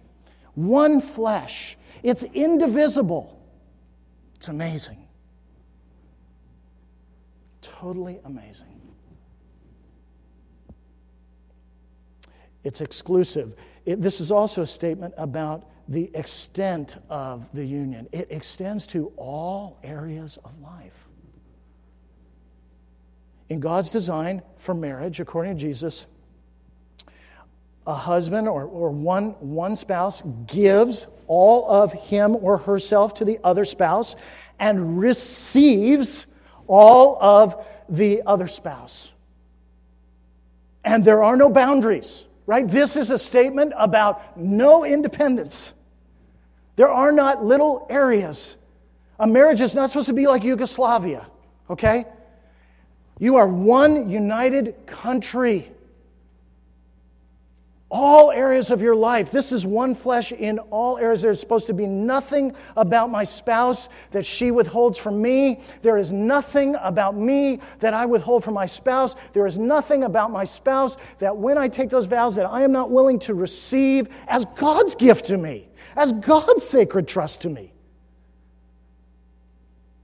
one 0.54 1.00
flesh. 1.00 1.76
It's 2.02 2.22
indivisible. 2.22 3.40
It's 4.36 4.48
amazing. 4.48 5.06
Totally 7.62 8.18
amazing. 8.24 8.80
It's 12.62 12.80
exclusive. 12.80 13.54
It, 13.84 14.00
this 14.00 14.20
is 14.20 14.30
also 14.30 14.62
a 14.62 14.66
statement 14.66 15.14
about 15.16 15.68
the 15.88 16.10
extent 16.14 16.96
of 17.10 17.46
the 17.52 17.64
union, 17.64 18.08
it 18.12 18.28
extends 18.30 18.86
to 18.86 19.12
all 19.16 19.78
areas 19.84 20.38
of 20.44 20.58
life. 20.60 21.08
In 23.50 23.60
God's 23.60 23.90
design 23.90 24.40
for 24.56 24.74
marriage, 24.74 25.20
according 25.20 25.56
to 25.56 25.60
Jesus, 25.60 26.06
a 27.86 27.94
husband 27.94 28.48
or, 28.48 28.64
or 28.64 28.90
one, 28.90 29.30
one 29.40 29.76
spouse 29.76 30.22
gives 30.46 31.06
all 31.26 31.70
of 31.70 31.92
him 31.92 32.36
or 32.36 32.58
herself 32.58 33.14
to 33.14 33.24
the 33.24 33.38
other 33.44 33.64
spouse 33.64 34.16
and 34.58 34.98
receives 34.98 36.26
all 36.66 37.18
of 37.20 37.64
the 37.88 38.22
other 38.26 38.46
spouse. 38.46 39.12
And 40.84 41.04
there 41.04 41.22
are 41.22 41.36
no 41.36 41.48
boundaries, 41.48 42.26
right? 42.46 42.66
This 42.66 42.96
is 42.96 43.10
a 43.10 43.18
statement 43.18 43.72
about 43.76 44.36
no 44.36 44.84
independence. 44.84 45.74
There 46.76 46.90
are 46.90 47.12
not 47.12 47.44
little 47.44 47.86
areas. 47.90 48.56
A 49.18 49.26
marriage 49.26 49.60
is 49.60 49.74
not 49.74 49.90
supposed 49.90 50.08
to 50.08 50.12
be 50.12 50.26
like 50.26 50.44
Yugoslavia, 50.44 51.26
okay? 51.70 52.06
You 53.18 53.36
are 53.36 53.46
one 53.46 54.10
united 54.10 54.74
country 54.86 55.70
all 57.94 58.32
areas 58.32 58.72
of 58.72 58.82
your 58.82 58.96
life. 58.96 59.30
This 59.30 59.52
is 59.52 59.64
one 59.64 59.94
flesh 59.94 60.32
in 60.32 60.58
all 60.58 60.98
areas. 60.98 61.22
There's 61.22 61.38
supposed 61.38 61.68
to 61.68 61.72
be 61.72 61.86
nothing 61.86 62.52
about 62.76 63.08
my 63.08 63.22
spouse 63.22 63.88
that 64.10 64.26
she 64.26 64.50
withholds 64.50 64.98
from 64.98 65.22
me. 65.22 65.60
There 65.80 65.96
is 65.96 66.12
nothing 66.12 66.74
about 66.80 67.16
me 67.16 67.60
that 67.78 67.94
I 67.94 68.04
withhold 68.04 68.42
from 68.42 68.54
my 68.54 68.66
spouse. 68.66 69.14
There 69.32 69.46
is 69.46 69.58
nothing 69.58 70.02
about 70.02 70.32
my 70.32 70.42
spouse 70.42 70.96
that 71.20 71.36
when 71.36 71.56
I 71.56 71.68
take 71.68 71.88
those 71.88 72.06
vows 72.06 72.34
that 72.34 72.46
I 72.46 72.62
am 72.62 72.72
not 72.72 72.90
willing 72.90 73.20
to 73.20 73.34
receive 73.34 74.08
as 74.26 74.44
God's 74.56 74.96
gift 74.96 75.26
to 75.26 75.38
me, 75.38 75.68
as 75.94 76.12
God's 76.14 76.64
sacred 76.64 77.06
trust 77.06 77.42
to 77.42 77.48
me. 77.48 77.72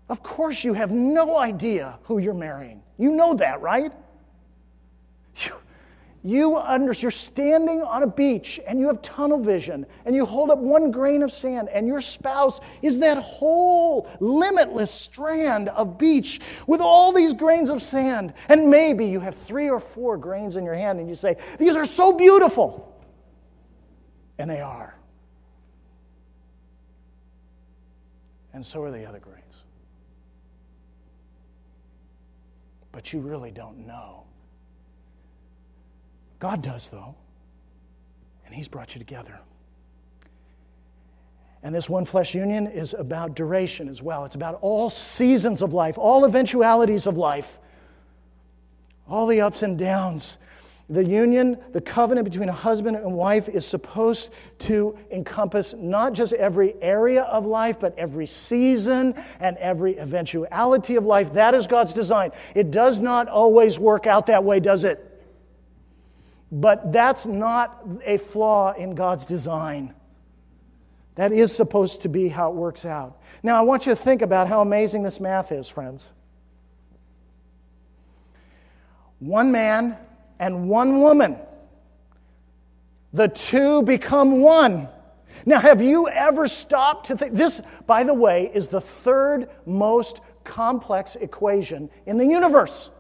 Of 0.08 0.22
course, 0.22 0.62
you 0.62 0.74
have 0.74 0.92
no 0.92 1.36
idea 1.36 1.98
who 2.04 2.18
you're 2.18 2.34
marrying. 2.34 2.82
You 2.98 3.10
know 3.10 3.34
that, 3.34 3.60
right? 3.60 3.92
You, 5.38 5.54
you 6.22 6.58
under, 6.58 6.92
you're 6.92 7.10
standing 7.10 7.80
on 7.80 8.02
a 8.02 8.06
beach 8.06 8.60
and 8.66 8.78
you 8.78 8.86
have 8.88 9.00
tunnel 9.00 9.38
vision 9.38 9.86
and 10.04 10.14
you 10.14 10.26
hold 10.26 10.50
up 10.50 10.58
one 10.58 10.90
grain 10.90 11.22
of 11.22 11.32
sand 11.32 11.70
and 11.70 11.86
your 11.86 12.02
spouse 12.02 12.60
is 12.82 12.98
that 12.98 13.16
whole 13.18 14.06
limitless 14.20 14.90
strand 14.90 15.70
of 15.70 15.96
beach 15.96 16.40
with 16.66 16.80
all 16.82 17.12
these 17.12 17.32
grains 17.32 17.70
of 17.70 17.82
sand. 17.82 18.34
And 18.50 18.68
maybe 18.68 19.06
you 19.06 19.18
have 19.20 19.34
three 19.34 19.70
or 19.70 19.80
four 19.80 20.18
grains 20.18 20.56
in 20.56 20.64
your 20.64 20.74
hand 20.74 21.00
and 21.00 21.08
you 21.08 21.14
say 21.14 21.36
these 21.58 21.74
are 21.74 21.86
so 21.86 22.12
beautiful. 22.12 22.86
And 24.38 24.50
they 24.50 24.60
are. 24.60 24.94
And 28.52 28.64
so 28.64 28.82
are 28.82 28.90
the 28.90 29.06
other 29.06 29.20
grains. 29.20 29.62
But 32.92 33.12
you 33.12 33.20
really 33.20 33.50
don't 33.50 33.86
know 33.86 34.24
God 36.40 36.62
does, 36.62 36.88
though. 36.88 37.14
And 38.44 38.54
He's 38.54 38.66
brought 38.66 38.94
you 38.94 38.98
together. 38.98 39.38
And 41.62 41.74
this 41.74 41.88
one 41.90 42.06
flesh 42.06 42.34
union 42.34 42.66
is 42.66 42.94
about 42.94 43.36
duration 43.36 43.88
as 43.88 44.02
well. 44.02 44.24
It's 44.24 44.34
about 44.34 44.58
all 44.62 44.88
seasons 44.88 45.62
of 45.62 45.74
life, 45.74 45.98
all 45.98 46.24
eventualities 46.24 47.06
of 47.06 47.18
life, 47.18 47.58
all 49.08 49.26
the 49.26 49.42
ups 49.42 49.62
and 49.62 49.78
downs. 49.78 50.38
The 50.88 51.04
union, 51.04 51.58
the 51.72 51.80
covenant 51.80 52.24
between 52.24 52.48
a 52.48 52.52
husband 52.52 52.96
and 52.96 53.14
wife 53.14 53.48
is 53.48 53.64
supposed 53.64 54.32
to 54.60 54.98
encompass 55.12 55.74
not 55.78 56.14
just 56.14 56.32
every 56.32 56.74
area 56.82 57.22
of 57.24 57.46
life, 57.46 57.78
but 57.78 57.96
every 57.96 58.26
season 58.26 59.14
and 59.38 59.56
every 59.58 60.00
eventuality 60.00 60.96
of 60.96 61.06
life. 61.06 61.32
That 61.34 61.54
is 61.54 61.68
God's 61.68 61.92
design. 61.92 62.32
It 62.56 62.72
does 62.72 63.00
not 63.00 63.28
always 63.28 63.78
work 63.78 64.08
out 64.08 64.26
that 64.26 64.42
way, 64.42 64.58
does 64.58 64.82
it? 64.82 65.09
But 66.52 66.92
that's 66.92 67.26
not 67.26 67.86
a 68.04 68.16
flaw 68.16 68.72
in 68.72 68.94
God's 68.94 69.24
design. 69.24 69.94
That 71.14 71.32
is 71.32 71.54
supposed 71.54 72.02
to 72.02 72.08
be 72.08 72.28
how 72.28 72.50
it 72.50 72.54
works 72.54 72.84
out. 72.84 73.20
Now, 73.42 73.56
I 73.56 73.60
want 73.62 73.86
you 73.86 73.92
to 73.92 73.96
think 73.96 74.22
about 74.22 74.48
how 74.48 74.60
amazing 74.60 75.02
this 75.02 75.20
math 75.20 75.52
is, 75.52 75.68
friends. 75.68 76.12
One 79.18 79.52
man 79.52 79.96
and 80.38 80.68
one 80.68 81.00
woman. 81.00 81.36
The 83.12 83.28
two 83.28 83.82
become 83.82 84.40
one. 84.40 84.88
Now, 85.46 85.60
have 85.60 85.82
you 85.82 86.08
ever 86.08 86.48
stopped 86.48 87.06
to 87.08 87.16
think? 87.16 87.34
This, 87.34 87.60
by 87.86 88.04
the 88.04 88.14
way, 88.14 88.50
is 88.52 88.68
the 88.68 88.80
third 88.80 89.48
most 89.66 90.20
complex 90.44 91.16
equation 91.16 91.90
in 92.06 92.16
the 92.16 92.26
universe. 92.26 92.90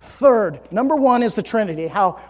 Third, 0.00 0.60
number 0.72 0.94
one 0.96 1.22
is 1.22 1.34
the 1.34 1.42
Trinity, 1.42 1.86
how 1.86 2.20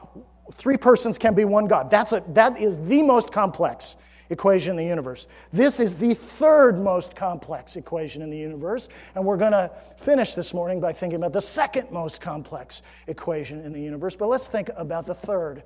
three 0.55 0.77
persons 0.77 1.19
can 1.19 1.35
be 1.35 1.45
one 1.45 1.67
God. 1.67 1.91
That's 1.91 2.13
a, 2.13 2.23
that 2.29 2.61
is 2.61 2.79
the 2.81 3.03
most 3.03 3.31
complex 3.31 3.97
equation 4.31 4.73
in 4.73 4.77
the 4.77 4.85
universe. 4.85 5.27
This 5.53 5.81
is 5.81 5.95
the 5.97 6.15
third 6.15 6.79
most 6.79 7.15
complex 7.15 7.77
equation 7.77 8.23
in 8.23 8.31
the 8.31 8.37
universe, 8.37 8.89
and 9.15 9.25
we're 9.25 9.37
going 9.37 9.53
to 9.53 9.71
finish 9.97 10.35
this 10.35 10.53
morning 10.53 10.81
by 10.81 10.93
thinking 10.93 11.17
about 11.17 11.33
the 11.33 11.41
second 11.41 11.91
most 11.91 12.21
complex 12.21 12.83
equation 13.07 13.65
in 13.65 13.73
the 13.73 13.81
universe. 13.81 14.17
But 14.17 14.29
let's 14.29 14.49
think 14.49 14.71
about 14.77 15.07
the 15.07 15.15
third 15.15 15.63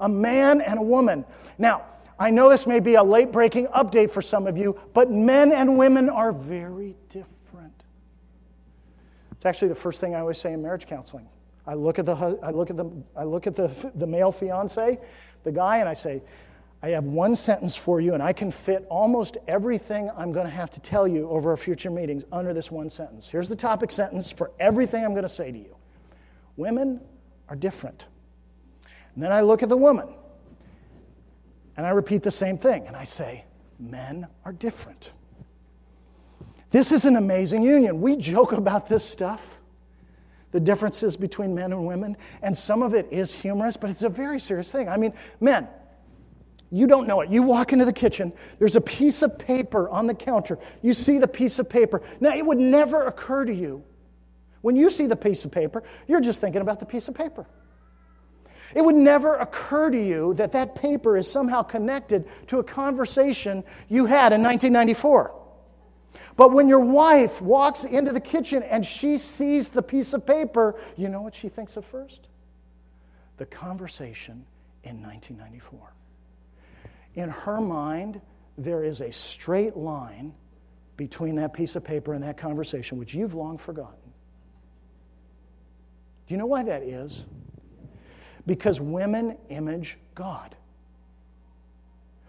a 0.00 0.08
man 0.08 0.60
and 0.60 0.78
a 0.78 0.82
woman. 0.82 1.24
Now, 1.56 1.86
I 2.18 2.30
know 2.30 2.50
this 2.50 2.66
may 2.66 2.80
be 2.80 2.94
a 2.94 3.02
late 3.02 3.32
breaking 3.32 3.66
update 3.68 4.10
for 4.10 4.20
some 4.20 4.46
of 4.46 4.58
you, 4.58 4.78
but 4.92 5.10
men 5.10 5.52
and 5.52 5.78
women 5.78 6.10
are 6.10 6.32
very 6.32 6.96
different. 7.08 7.35
It's 9.36 9.46
actually 9.46 9.68
the 9.68 9.74
first 9.74 10.00
thing 10.00 10.14
I 10.14 10.20
always 10.20 10.38
say 10.38 10.52
in 10.52 10.62
marriage 10.62 10.86
counseling. 10.86 11.28
I 11.66 11.74
look 11.74 11.98
at 11.98 12.06
the, 12.06 12.38
I 12.42 12.50
look 12.50 12.70
at 12.70 12.76
the, 12.76 12.90
I 13.16 13.24
look 13.24 13.46
at 13.46 13.56
the, 13.56 13.70
the 13.94 14.06
male 14.06 14.32
fiance, 14.32 14.98
the 15.44 15.52
guy, 15.52 15.78
and 15.78 15.88
I 15.88 15.94
say, 15.94 16.22
I 16.82 16.90
have 16.90 17.04
one 17.04 17.34
sentence 17.34 17.74
for 17.74 18.00
you, 18.00 18.14
and 18.14 18.22
I 18.22 18.32
can 18.32 18.50
fit 18.50 18.86
almost 18.88 19.38
everything 19.48 20.10
I'm 20.16 20.32
going 20.32 20.46
to 20.46 20.52
have 20.52 20.70
to 20.72 20.80
tell 20.80 21.08
you 21.08 21.28
over 21.28 21.50
our 21.50 21.56
future 21.56 21.90
meetings 21.90 22.24
under 22.30 22.54
this 22.54 22.70
one 22.70 22.90
sentence. 22.90 23.28
Here's 23.28 23.48
the 23.48 23.56
topic 23.56 23.90
sentence 23.90 24.30
for 24.30 24.52
everything 24.60 25.04
I'm 25.04 25.12
going 25.12 25.22
to 25.22 25.28
say 25.28 25.50
to 25.50 25.58
you 25.58 25.74
Women 26.56 27.00
are 27.48 27.56
different. 27.56 28.06
And 29.14 29.22
then 29.22 29.32
I 29.32 29.40
look 29.40 29.62
at 29.62 29.68
the 29.68 29.76
woman, 29.76 30.08
and 31.76 31.86
I 31.86 31.90
repeat 31.90 32.22
the 32.22 32.30
same 32.30 32.58
thing, 32.58 32.86
and 32.86 32.94
I 32.94 33.04
say, 33.04 33.44
Men 33.78 34.26
are 34.44 34.52
different. 34.52 35.12
This 36.70 36.92
is 36.92 37.04
an 37.04 37.16
amazing 37.16 37.62
union. 37.62 38.00
We 38.00 38.16
joke 38.16 38.52
about 38.52 38.88
this 38.88 39.04
stuff, 39.04 39.56
the 40.52 40.60
differences 40.60 41.16
between 41.16 41.54
men 41.54 41.72
and 41.72 41.86
women, 41.86 42.16
and 42.42 42.56
some 42.56 42.82
of 42.82 42.94
it 42.94 43.08
is 43.10 43.32
humorous, 43.32 43.76
but 43.76 43.90
it's 43.90 44.02
a 44.02 44.08
very 44.08 44.40
serious 44.40 44.70
thing. 44.70 44.88
I 44.88 44.96
mean, 44.96 45.12
men, 45.40 45.68
you 46.72 46.86
don't 46.86 47.06
know 47.06 47.20
it. 47.20 47.30
You 47.30 47.42
walk 47.42 47.72
into 47.72 47.84
the 47.84 47.92
kitchen, 47.92 48.32
there's 48.58 48.76
a 48.76 48.80
piece 48.80 49.22
of 49.22 49.38
paper 49.38 49.88
on 49.88 50.06
the 50.06 50.14
counter. 50.14 50.58
You 50.82 50.92
see 50.92 51.18
the 51.18 51.28
piece 51.28 51.58
of 51.58 51.68
paper. 51.68 52.02
Now, 52.20 52.34
it 52.34 52.44
would 52.44 52.58
never 52.58 53.06
occur 53.06 53.44
to 53.44 53.54
you. 53.54 53.84
When 54.62 54.74
you 54.74 54.90
see 54.90 55.06
the 55.06 55.16
piece 55.16 55.44
of 55.44 55.52
paper, 55.52 55.84
you're 56.08 56.20
just 56.20 56.40
thinking 56.40 56.60
about 56.60 56.80
the 56.80 56.86
piece 56.86 57.06
of 57.06 57.14
paper. 57.14 57.46
It 58.74 58.84
would 58.84 58.96
never 58.96 59.36
occur 59.36 59.90
to 59.90 60.04
you 60.04 60.34
that 60.34 60.52
that 60.52 60.74
paper 60.74 61.16
is 61.16 61.30
somehow 61.30 61.62
connected 61.62 62.28
to 62.48 62.58
a 62.58 62.64
conversation 62.64 63.62
you 63.88 64.06
had 64.06 64.32
in 64.32 64.42
1994. 64.42 65.35
But 66.36 66.52
when 66.52 66.68
your 66.68 66.80
wife 66.80 67.40
walks 67.40 67.84
into 67.84 68.12
the 68.12 68.20
kitchen 68.20 68.62
and 68.62 68.84
she 68.84 69.16
sees 69.16 69.68
the 69.70 69.82
piece 69.82 70.14
of 70.14 70.26
paper, 70.26 70.78
you 70.96 71.08
know 71.08 71.22
what 71.22 71.34
she 71.34 71.48
thinks 71.48 71.76
of 71.76 71.84
first? 71.84 72.28
The 73.38 73.46
conversation 73.46 74.44
in 74.84 75.02
1994. 75.02 75.92
In 77.14 77.30
her 77.30 77.60
mind, 77.60 78.20
there 78.58 78.84
is 78.84 79.00
a 79.00 79.10
straight 79.10 79.76
line 79.76 80.34
between 80.96 81.36
that 81.36 81.52
piece 81.52 81.76
of 81.76 81.84
paper 81.84 82.14
and 82.14 82.22
that 82.22 82.36
conversation, 82.36 82.98
which 82.98 83.14
you've 83.14 83.34
long 83.34 83.58
forgotten. 83.58 84.12
Do 86.26 86.34
you 86.34 86.38
know 86.38 86.46
why 86.46 86.62
that 86.64 86.82
is? 86.82 87.24
Because 88.46 88.80
women 88.80 89.36
image 89.48 89.98
God. 90.14 90.56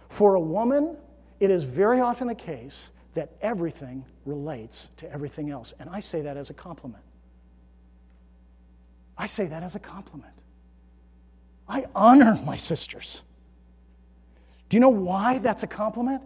For 0.10 0.36
a 0.36 0.40
woman, 0.40 0.98
it 1.40 1.52
is 1.52 1.64
very 1.64 2.00
often 2.02 2.28
the 2.28 2.36
case 2.36 2.92
that 3.18 3.32
everything 3.42 4.06
relates 4.26 4.90
to 4.96 5.12
everything 5.12 5.50
else. 5.50 5.74
And 5.80 5.90
I 5.90 6.02
say 6.02 6.22
that 6.22 6.38
as 6.38 6.52
a 6.52 6.54
compliment. 6.54 7.04
I 9.18 9.26
say 9.26 9.48
that 9.48 9.64
as 9.64 9.74
a 9.74 9.80
compliment. 9.80 10.36
I 11.68 11.88
honor 11.96 12.40
my 12.46 12.58
sisters. 12.58 13.24
Do 14.70 14.78
you 14.78 14.82
know 14.82 14.90
why 14.90 15.40
that's 15.40 15.64
a 15.64 15.68
compliment? 15.68 16.22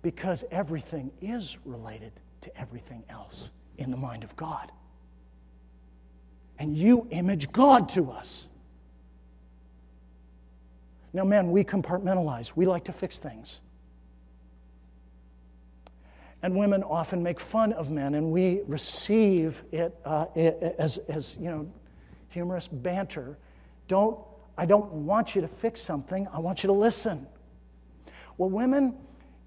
Because 0.00 0.44
everything 0.50 1.10
is 1.20 1.58
related 1.66 2.12
to 2.40 2.58
everything 2.58 3.04
else 3.10 3.50
in 3.76 3.90
the 3.90 3.98
mind 3.98 4.24
of 4.24 4.34
God. 4.34 4.72
And 6.58 6.74
you 6.74 7.06
image 7.10 7.52
God 7.52 7.90
to 7.90 8.10
us. 8.10 8.48
Now, 11.12 11.24
men, 11.24 11.50
we 11.50 11.64
compartmentalize. 11.64 12.52
We 12.56 12.64
like 12.64 12.84
to 12.84 12.94
fix 12.94 13.18
things. 13.18 13.60
And 16.42 16.56
women 16.56 16.84
often 16.84 17.22
make 17.22 17.40
fun 17.40 17.72
of 17.72 17.90
men, 17.90 18.14
and 18.14 18.30
we 18.30 18.60
receive 18.66 19.64
it 19.72 19.94
uh, 20.04 20.26
as, 20.36 20.98
as, 21.08 21.36
you 21.40 21.50
know, 21.50 21.68
humorous 22.28 22.68
banter. 22.68 23.36
Don't, 23.88 24.18
I 24.56 24.64
don't 24.64 24.92
want 24.92 25.34
you 25.34 25.40
to 25.40 25.48
fix 25.48 25.80
something, 25.80 26.28
I 26.32 26.38
want 26.38 26.62
you 26.62 26.68
to 26.68 26.72
listen. 26.72 27.26
Well, 28.36 28.50
women, 28.50 28.94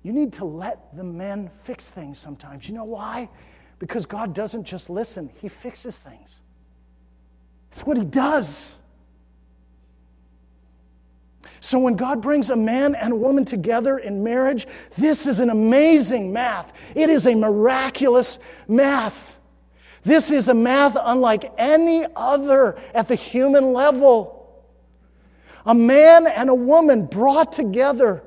you 0.04 0.12
need 0.12 0.34
to 0.34 0.46
let 0.46 0.96
the 0.96 1.04
men 1.04 1.50
fix 1.64 1.90
things 1.90 2.20
sometimes. 2.20 2.68
You 2.68 2.76
know 2.76 2.84
why? 2.84 3.30
Because 3.80 4.06
God 4.06 4.34
doesn't 4.34 4.66
just 4.66 4.90
listen, 4.90 5.30
He 5.42 5.48
fixes 5.48 5.98
things. 5.98 6.42
It's 7.72 7.86
what 7.86 7.98
He 7.98 8.04
does. 8.04 8.78
So 11.62 11.78
when 11.78 11.96
God 11.96 12.22
brings 12.22 12.50
a 12.50 12.56
man 12.56 12.96
and 12.96 13.14
a 13.14 13.16
woman 13.16 13.46
together 13.46 14.00
in 14.00 14.24
marriage, 14.24 14.68
this 14.98 15.28
is 15.28 15.40
an 15.40 15.52
amazing 15.52 16.34
math. 16.34 16.74
It 16.96 17.10
is 17.10 17.28
a 17.28 17.36
miraculous 17.36 18.40
math. 18.68 19.38
This 20.04 20.32
is 20.32 20.48
a 20.48 20.56
math 20.56 20.98
unlike 21.00 21.54
any 21.60 22.08
other 22.16 22.80
at 22.96 23.08
the 23.08 23.14
human 23.14 23.74
level. 23.74 24.64
A 25.68 25.76
man 25.76 26.26
and 26.26 26.50
a 26.50 26.56
woman 26.56 27.06
brought 27.06 27.54
together 27.54 28.24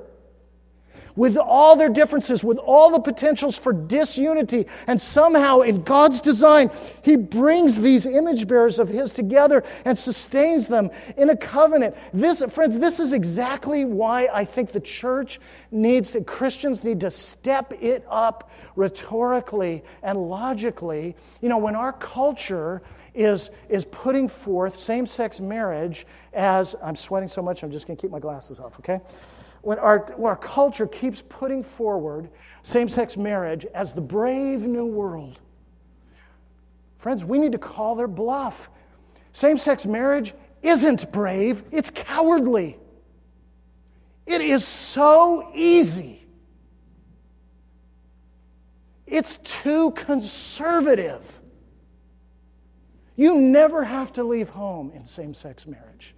with 1.15 1.37
all 1.37 1.75
their 1.75 1.89
differences, 1.89 2.43
with 2.43 2.57
all 2.57 2.91
the 2.91 2.99
potentials 2.99 3.57
for 3.57 3.71
disunity. 3.71 4.67
And 4.87 4.99
somehow, 4.99 5.61
in 5.61 5.83
God's 5.83 6.21
design, 6.21 6.71
He 7.01 7.15
brings 7.15 7.79
these 7.79 8.05
image 8.05 8.47
bearers 8.47 8.79
of 8.79 8.89
His 8.89 9.13
together 9.13 9.63
and 9.85 9.97
sustains 9.97 10.67
them 10.67 10.91
in 11.17 11.29
a 11.29 11.37
covenant. 11.37 11.95
This, 12.13 12.43
friends, 12.49 12.79
this 12.79 12.99
is 12.99 13.13
exactly 13.13 13.85
why 13.85 14.27
I 14.31 14.45
think 14.45 14.71
the 14.71 14.79
church 14.79 15.39
needs 15.71 16.11
to, 16.11 16.21
Christians 16.21 16.83
need 16.83 16.99
to 17.01 17.11
step 17.11 17.73
it 17.81 18.05
up 18.09 18.51
rhetorically 18.75 19.83
and 20.03 20.29
logically. 20.29 21.15
You 21.41 21.49
know, 21.49 21.57
when 21.57 21.75
our 21.75 21.93
culture 21.93 22.81
is, 23.13 23.49
is 23.69 23.85
putting 23.85 24.27
forth 24.27 24.75
same 24.75 25.05
sex 25.05 25.39
marriage 25.39 26.05
as, 26.33 26.75
I'm 26.83 26.95
sweating 26.95 27.29
so 27.29 27.41
much, 27.41 27.63
I'm 27.63 27.71
just 27.71 27.87
going 27.87 27.95
to 27.95 28.01
keep 28.01 28.11
my 28.11 28.19
glasses 28.19 28.59
off, 28.59 28.77
okay? 28.79 28.99
When 29.65 29.79
our, 29.79 30.05
when 30.15 30.29
our 30.29 30.35
culture 30.35 30.85
keeps 30.85 31.23
putting 31.23 31.63
forward 31.63 32.29
same 32.61 32.87
sex 32.87 33.17
marriage 33.17 33.65
as 33.73 33.93
the 33.93 34.01
brave 34.01 34.61
new 34.61 34.85
world. 34.85 35.39
Friends, 36.99 37.25
we 37.25 37.39
need 37.39 37.51
to 37.51 37.57
call 37.57 37.95
their 37.95 38.07
bluff. 38.07 38.69
Same 39.33 39.57
sex 39.57 39.85
marriage 39.85 40.33
isn't 40.61 41.11
brave, 41.11 41.63
it's 41.71 41.89
cowardly. 41.89 42.77
It 44.25 44.41
is 44.41 44.65
so 44.65 45.51
easy. 45.53 46.25
It's 49.05 49.37
too 49.37 49.91
conservative. 49.91 51.21
You 53.15 53.35
never 53.35 53.83
have 53.83 54.13
to 54.13 54.23
leave 54.23 54.49
home 54.49 54.91
in 54.91 55.05
same 55.05 55.33
sex 55.33 55.67
marriage. 55.67 56.14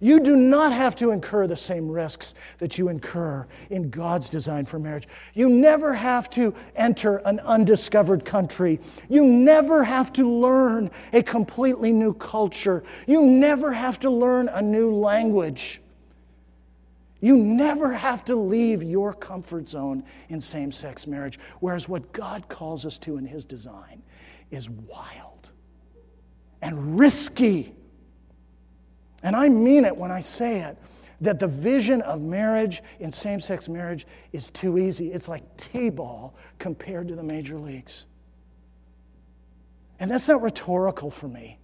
You 0.00 0.20
do 0.20 0.36
not 0.36 0.72
have 0.72 0.94
to 0.96 1.10
incur 1.10 1.46
the 1.46 1.56
same 1.56 1.90
risks 1.90 2.34
that 2.58 2.78
you 2.78 2.88
incur 2.88 3.46
in 3.70 3.90
God's 3.90 4.28
design 4.28 4.64
for 4.64 4.78
marriage. 4.78 5.08
You 5.34 5.48
never 5.48 5.92
have 5.92 6.30
to 6.30 6.54
enter 6.76 7.16
an 7.18 7.40
undiscovered 7.40 8.24
country. 8.24 8.80
You 9.08 9.24
never 9.24 9.82
have 9.82 10.12
to 10.14 10.28
learn 10.28 10.90
a 11.12 11.22
completely 11.22 11.92
new 11.92 12.14
culture. 12.14 12.84
You 13.06 13.22
never 13.22 13.72
have 13.72 13.98
to 14.00 14.10
learn 14.10 14.48
a 14.48 14.62
new 14.62 14.94
language. 14.94 15.80
You 17.20 17.36
never 17.36 17.92
have 17.92 18.24
to 18.26 18.36
leave 18.36 18.84
your 18.84 19.12
comfort 19.12 19.68
zone 19.68 20.04
in 20.28 20.40
same 20.40 20.70
sex 20.70 21.08
marriage. 21.08 21.40
Whereas 21.58 21.88
what 21.88 22.12
God 22.12 22.48
calls 22.48 22.86
us 22.86 22.98
to 22.98 23.16
in 23.16 23.26
His 23.26 23.44
design 23.44 24.02
is 24.52 24.70
wild 24.70 25.50
and 26.62 26.98
risky 26.98 27.74
and 29.22 29.34
I 29.34 29.48
mean 29.48 29.84
it 29.84 29.96
when 29.96 30.10
I 30.10 30.20
say 30.20 30.60
it 30.60 30.76
that 31.20 31.40
the 31.40 31.48
vision 31.48 32.00
of 32.02 32.20
marriage 32.20 32.82
in 33.00 33.10
same 33.10 33.40
sex 33.40 33.68
marriage 33.68 34.06
is 34.32 34.50
too 34.50 34.78
easy. 34.78 35.12
It's 35.12 35.28
like 35.28 35.42
T 35.56 35.90
ball 35.90 36.34
compared 36.58 37.08
to 37.08 37.16
the 37.16 37.22
major 37.22 37.58
leagues. 37.58 38.06
And 39.98 40.10
that's 40.10 40.28
not 40.28 40.42
rhetorical 40.42 41.10
for 41.10 41.28
me, 41.28 41.58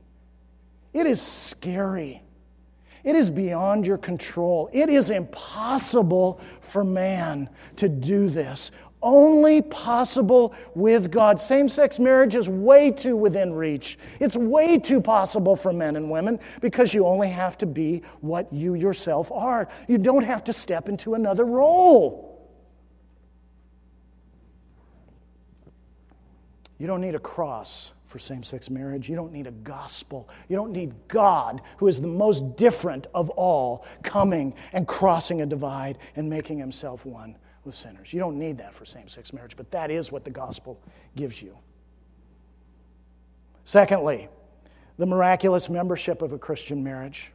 it 0.93 1.07
is 1.07 1.21
scary. 1.21 2.21
It 3.05 3.15
is 3.17 3.31
beyond 3.31 3.87
your 3.87 3.99
control. 3.99 4.71
It 4.73 4.89
is 4.89 5.11
impossible 5.11 6.41
for 6.63 6.83
man 6.83 7.51
to 7.77 7.87
do 7.87 8.31
this 8.31 8.71
only 9.05 9.63
possible 9.63 10.55
with 10.75 11.13
God. 11.13 11.39
Same 11.39 11.69
sex 11.69 12.01
marriage 12.01 12.35
is 12.35 12.49
way 12.49 12.91
too 12.91 13.15
within 13.15 13.53
reach. 13.53 13.99
It's 14.19 14.35
way 14.35 14.79
too 14.79 15.01
possible 15.01 15.55
for 15.55 15.73
men 15.73 15.95
and 15.95 16.11
women 16.11 16.41
because 16.61 16.93
you 16.93 17.07
only 17.07 17.29
have 17.29 17.57
to 17.59 17.67
be 17.67 18.03
what 18.23 18.53
you 18.53 18.75
yourself 18.75 19.31
are. 19.31 19.69
You 19.87 19.99
don't 19.99 20.25
have 20.25 20.43
to 20.45 20.53
step 20.53 20.89
into 20.89 21.15
another 21.15 21.45
role. 21.45 22.31
You 26.79 26.89
don't 26.89 27.01
need 27.01 27.15
a 27.15 27.21
cross 27.21 27.93
for 28.07 28.19
same 28.19 28.43
sex 28.43 28.71
marriage. 28.71 29.09
You 29.09 29.17
don't 29.17 29.33
need 29.33 29.47
a 29.47 29.53
gospel. 29.53 30.29
You 30.49 30.57
don't 30.57 30.73
need 30.73 30.95
God, 31.09 31.61
who 31.77 31.89
is 31.89 32.01
the 32.01 32.09
most 32.09 32.57
different 32.57 33.07
of 33.15 33.31
all, 33.31 33.87
coming 34.03 34.55
and 34.73 34.89
crossing 34.89 35.43
a 35.43 35.47
divide 35.47 35.99
and 36.17 36.29
making 36.29 36.59
himself 36.59 37.05
one 37.05 37.37
with 37.65 37.75
sinners. 37.75 38.13
You 38.13 38.21
don't 38.21 38.39
need 38.39 38.59
that 38.59 38.75
for 38.75 38.85
same 38.85 39.09
sex 39.09 39.33
marriage, 39.33 39.57
but 39.57 39.71
that 39.71 39.91
is 39.91 40.13
what 40.13 40.25
the 40.25 40.31
gospel 40.31 40.81
gives 41.17 41.41
you. 41.43 41.57
Secondly, 43.65 44.29
the 44.99 45.07
miraculous 45.07 45.69
membership 45.69 46.23
of 46.23 46.33
a 46.33 46.39
Christian 46.39 46.85
marriage. 46.85 47.33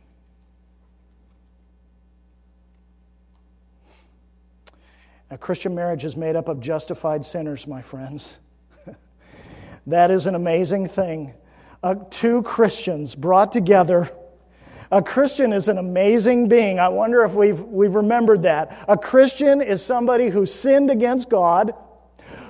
A 5.31 5.37
Christian 5.37 5.75
marriage 5.75 6.05
is 6.05 6.15
made 6.15 6.35
up 6.35 6.47
of 6.47 6.59
justified 6.59 7.23
sinners, 7.23 7.67
my 7.67 7.81
friends. 7.81 8.39
that 9.87 10.09
is 10.09 10.25
an 10.25 10.35
amazing 10.35 10.87
thing. 10.87 11.33
Uh, 11.83 11.95
two 12.09 12.41
Christians 12.43 13.15
brought 13.15 13.51
together 13.51 14.11
a 14.91 15.03
Christian 15.03 15.53
is 15.53 15.67
an 15.67 15.77
amazing 15.77 16.47
being. 16.47 16.79
I 16.79 16.89
wonder 16.89 17.23
if 17.23 17.33
we've, 17.33 17.61
we've 17.61 17.93
remembered 17.93 18.43
that. 18.43 18.75
A 18.87 18.97
Christian 18.97 19.61
is 19.61 19.83
somebody 19.83 20.29
who 20.29 20.47
sinned 20.47 20.89
against 20.89 21.29
God, 21.29 21.73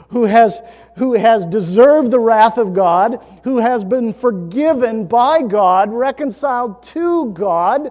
who 0.09 0.23
has, 0.23 0.61
who 0.95 1.15
has 1.15 1.45
deserved 1.45 2.11
the 2.11 2.19
wrath 2.19 2.57
of 2.57 2.73
God, 2.73 3.25
who 3.43 3.57
has 3.57 3.83
been 3.83 4.13
forgiven 4.13 5.05
by 5.05 5.41
God, 5.41 5.91
reconciled 5.91 6.81
to 6.83 7.31
God, 7.33 7.89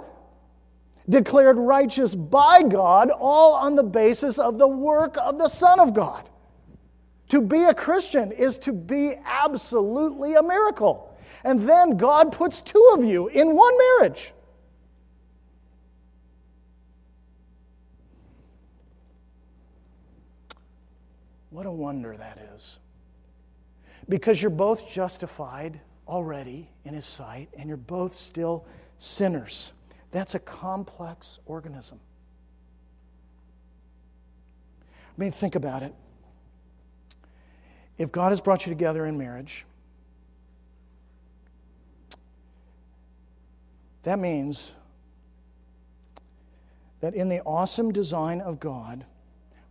declared 1.06 1.58
righteous 1.58 2.14
by 2.14 2.62
God, 2.62 3.10
all 3.10 3.52
on 3.52 3.76
the 3.76 3.82
basis 3.82 4.38
of 4.38 4.56
the 4.56 4.68
work 4.68 5.16
of 5.18 5.38
the 5.38 5.48
Son 5.48 5.78
of 5.78 5.92
God. 5.92 6.26
To 7.28 7.42
be 7.42 7.64
a 7.64 7.74
Christian 7.74 8.32
is 8.32 8.56
to 8.60 8.72
be 8.72 9.14
absolutely 9.26 10.34
a 10.34 10.42
miracle. 10.42 11.14
And 11.44 11.68
then 11.68 11.98
God 11.98 12.32
puts 12.32 12.62
two 12.62 12.92
of 12.94 13.04
you 13.04 13.28
in 13.28 13.54
one 13.54 13.76
marriage. 13.78 14.32
What 21.58 21.66
a 21.66 21.72
wonder 21.72 22.16
that 22.16 22.38
is. 22.54 22.78
Because 24.08 24.40
you're 24.40 24.48
both 24.48 24.88
justified 24.88 25.80
already 26.06 26.70
in 26.84 26.94
His 26.94 27.04
sight, 27.04 27.48
and 27.58 27.66
you're 27.66 27.76
both 27.76 28.14
still 28.14 28.64
sinners. 28.98 29.72
That's 30.12 30.36
a 30.36 30.38
complex 30.38 31.40
organism. 31.46 31.98
I 34.84 35.20
mean, 35.20 35.32
think 35.32 35.56
about 35.56 35.82
it. 35.82 35.92
If 37.98 38.12
God 38.12 38.30
has 38.30 38.40
brought 38.40 38.64
you 38.64 38.70
together 38.70 39.04
in 39.04 39.18
marriage, 39.18 39.66
that 44.04 44.20
means 44.20 44.70
that 47.00 47.14
in 47.14 47.28
the 47.28 47.40
awesome 47.40 47.90
design 47.90 48.40
of 48.40 48.60
God, 48.60 49.04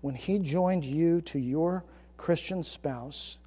when 0.02 0.16
He 0.16 0.40
joined 0.40 0.86
you 0.86 1.22
to 1.22 1.40
your 1.40 1.84
Christian 2.18 2.64
spouse, 2.64 3.38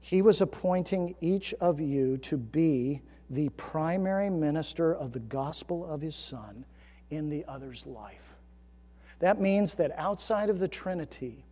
He 0.00 0.22
was 0.22 0.40
appointing 0.40 1.14
each 1.20 1.54
of 1.54 1.80
you 1.80 2.16
to 2.18 2.36
be 2.36 3.02
the 3.30 3.48
primary 3.50 4.30
minister 4.30 4.94
of 4.94 5.12
the 5.12 5.20
gospel 5.20 5.84
of 5.84 6.00
His 6.00 6.16
Son 6.16 6.64
in 7.10 7.28
the 7.28 7.44
other's 7.46 7.86
life. 7.86 8.34
That 9.18 9.40
means 9.40 9.74
that 9.76 9.92
outside 9.96 10.50
of 10.50 10.58
the 10.58 10.68
Trinity, 10.68 11.44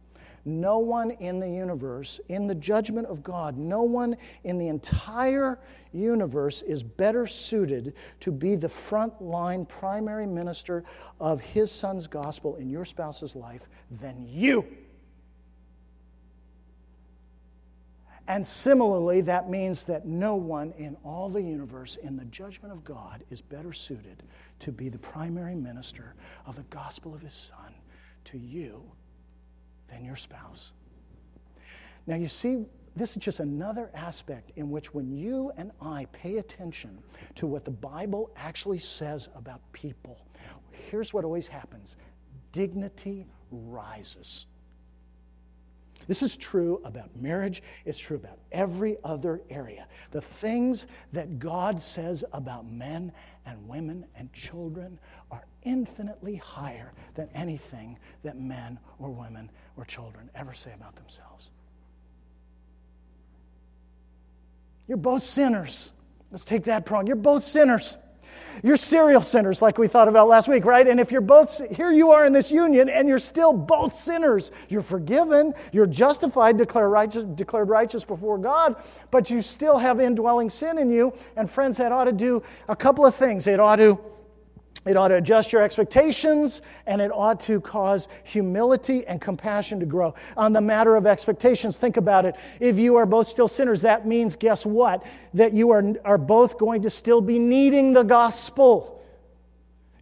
no 0.46 0.78
one 0.78 1.10
in 1.10 1.40
the 1.40 1.48
universe, 1.48 2.20
in 2.28 2.46
the 2.46 2.54
judgment 2.54 3.06
of 3.08 3.22
God, 3.22 3.58
no 3.58 3.82
one 3.82 4.16
in 4.44 4.58
the 4.58 4.68
entire 4.68 5.58
universe 5.92 6.62
is 6.62 6.82
better 6.82 7.26
suited 7.26 7.94
to 8.20 8.30
be 8.30 8.54
the 8.54 8.68
front 8.68 9.20
line 9.20 9.66
primary 9.66 10.26
minister 10.26 10.84
of 11.20 11.40
his 11.40 11.70
son's 11.70 12.06
gospel 12.06 12.56
in 12.56 12.70
your 12.70 12.84
spouse's 12.84 13.34
life 13.34 13.68
than 14.00 14.24
you. 14.28 14.64
And 18.28 18.44
similarly, 18.44 19.20
that 19.22 19.48
means 19.48 19.84
that 19.84 20.06
no 20.06 20.34
one 20.34 20.72
in 20.78 20.96
all 21.04 21.28
the 21.28 21.42
universe, 21.42 21.96
in 21.96 22.16
the 22.16 22.24
judgment 22.26 22.72
of 22.72 22.84
God, 22.84 23.22
is 23.30 23.40
better 23.40 23.72
suited 23.72 24.24
to 24.60 24.72
be 24.72 24.88
the 24.88 24.98
primary 24.98 25.54
minister 25.54 26.14
of 26.44 26.56
the 26.56 26.64
gospel 26.64 27.14
of 27.14 27.22
his 27.22 27.34
son 27.34 27.72
to 28.24 28.38
you 28.38 28.82
than 29.88 30.04
your 30.04 30.16
spouse. 30.16 30.72
Now, 32.06 32.16
you 32.16 32.28
see, 32.28 32.66
this 32.94 33.16
is 33.16 33.22
just 33.22 33.40
another 33.40 33.90
aspect 33.94 34.52
in 34.56 34.70
which 34.70 34.94
when 34.94 35.12
you 35.12 35.52
and 35.56 35.70
I 35.82 36.06
pay 36.12 36.38
attention 36.38 36.98
to 37.34 37.46
what 37.46 37.64
the 37.64 37.70
Bible 37.70 38.30
actually 38.36 38.78
says 38.78 39.28
about 39.34 39.60
people, 39.72 40.26
here's 40.70 41.12
what 41.12 41.24
always 41.24 41.46
happens 41.46 41.96
dignity 42.52 43.26
rises. 43.50 44.46
This 46.06 46.22
is 46.22 46.36
true 46.36 46.80
about 46.84 47.14
marriage, 47.16 47.62
it's 47.84 47.98
true 47.98 48.16
about 48.16 48.38
every 48.52 48.96
other 49.02 49.42
area. 49.50 49.88
The 50.12 50.20
things 50.20 50.86
that 51.12 51.38
God 51.38 51.80
says 51.80 52.24
about 52.32 52.70
men 52.70 53.12
and 53.44 53.68
women 53.68 54.06
and 54.14 54.32
children 54.32 54.98
are 55.30 55.44
infinitely 55.64 56.36
higher 56.36 56.92
than 57.14 57.28
anything 57.34 57.98
that 58.22 58.38
men 58.38 58.78
or 58.98 59.10
women 59.10 59.50
or 59.76 59.84
children 59.84 60.30
ever 60.34 60.54
say 60.54 60.72
about 60.74 60.94
themselves. 60.96 61.50
You're 64.88 64.96
both 64.96 65.22
sinners. 65.22 65.92
Let's 66.30 66.44
take 66.44 66.64
that 66.64 66.86
prong. 66.86 67.06
You're 67.06 67.16
both 67.16 67.42
sinners. 67.42 67.98
You're 68.62 68.76
serial 68.76 69.20
sinners, 69.20 69.60
like 69.60 69.76
we 69.76 69.86
thought 69.86 70.08
about 70.08 70.28
last 70.28 70.48
week, 70.48 70.64
right? 70.64 70.86
And 70.86 70.98
if 70.98 71.12
you're 71.12 71.20
both, 71.20 71.60
here 71.76 71.92
you 71.92 72.10
are 72.12 72.24
in 72.24 72.32
this 72.32 72.50
union, 72.50 72.88
and 72.88 73.06
you're 73.06 73.18
still 73.18 73.52
both 73.52 73.94
sinners. 73.94 74.50
You're 74.68 74.82
forgiven, 74.82 75.52
you're 75.72 75.86
justified, 75.86 76.56
declared 76.56 76.90
righteous, 76.90 77.24
declared 77.34 77.68
righteous 77.68 78.02
before 78.02 78.38
God, 78.38 78.76
but 79.10 79.28
you 79.28 79.42
still 79.42 79.76
have 79.76 80.00
indwelling 80.00 80.48
sin 80.48 80.78
in 80.78 80.90
you. 80.90 81.12
And 81.36 81.50
friends, 81.50 81.76
that 81.78 81.92
ought 81.92 82.04
to 82.04 82.12
do 82.12 82.42
a 82.68 82.76
couple 82.76 83.04
of 83.04 83.14
things. 83.14 83.46
It 83.46 83.60
ought 83.60 83.76
to 83.76 83.98
it 84.86 84.96
ought 84.96 85.08
to 85.08 85.16
adjust 85.16 85.52
your 85.52 85.62
expectations 85.62 86.62
and 86.86 87.00
it 87.00 87.10
ought 87.12 87.40
to 87.40 87.60
cause 87.60 88.08
humility 88.22 89.06
and 89.06 89.20
compassion 89.20 89.80
to 89.80 89.86
grow. 89.86 90.14
On 90.36 90.52
the 90.52 90.60
matter 90.60 90.94
of 90.94 91.06
expectations, 91.06 91.76
think 91.76 91.96
about 91.96 92.24
it. 92.24 92.36
If 92.60 92.78
you 92.78 92.96
are 92.96 93.06
both 93.06 93.28
still 93.28 93.48
sinners, 93.48 93.82
that 93.82 94.06
means, 94.06 94.36
guess 94.36 94.64
what? 94.64 95.04
That 95.34 95.52
you 95.52 95.70
are, 95.70 95.84
are 96.04 96.18
both 96.18 96.56
going 96.56 96.82
to 96.82 96.90
still 96.90 97.20
be 97.20 97.38
needing 97.38 97.92
the 97.92 98.04
gospel. 98.04 99.02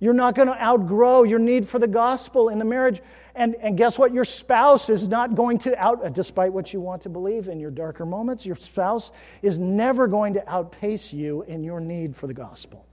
You're 0.01 0.13
not 0.13 0.35
going 0.35 0.49
to 0.49 0.63
outgrow 0.63 1.23
your 1.23 1.39
need 1.39 1.67
for 1.67 1.79
the 1.79 1.87
gospel 1.87 2.51
in 2.51 2.59
the 2.59 2.65
marriage. 2.65 3.01
And, 3.35 3.55
and 3.57 3.79
guess 3.79 3.99
what? 3.99 4.13
Your 4.13 4.25
spouse 4.25 4.91
is 4.91 5.09
not 5.09 5.35
going 5.35 5.59
to 5.59 5.77
out, 5.83 6.13
despite 6.13 6.53
what 6.53 6.75
you 6.75 6.81
want 6.81 7.01
to 7.03 7.09
believe 7.09 7.49
in 7.49 7.59
your 7.59 7.71
darker 7.71 8.05
moments, 8.05 8.45
your 8.45 8.57
spouse 8.57 9.13
is 9.41 9.59
never 9.59 10.07
going 10.07 10.35
to 10.35 10.49
outpace 10.49 11.13
you 11.13 11.43
in 11.43 11.65
your 11.65 11.81
need 11.81 12.15
for 12.15 12.27
the 12.27 12.35
gospel. 12.35 12.87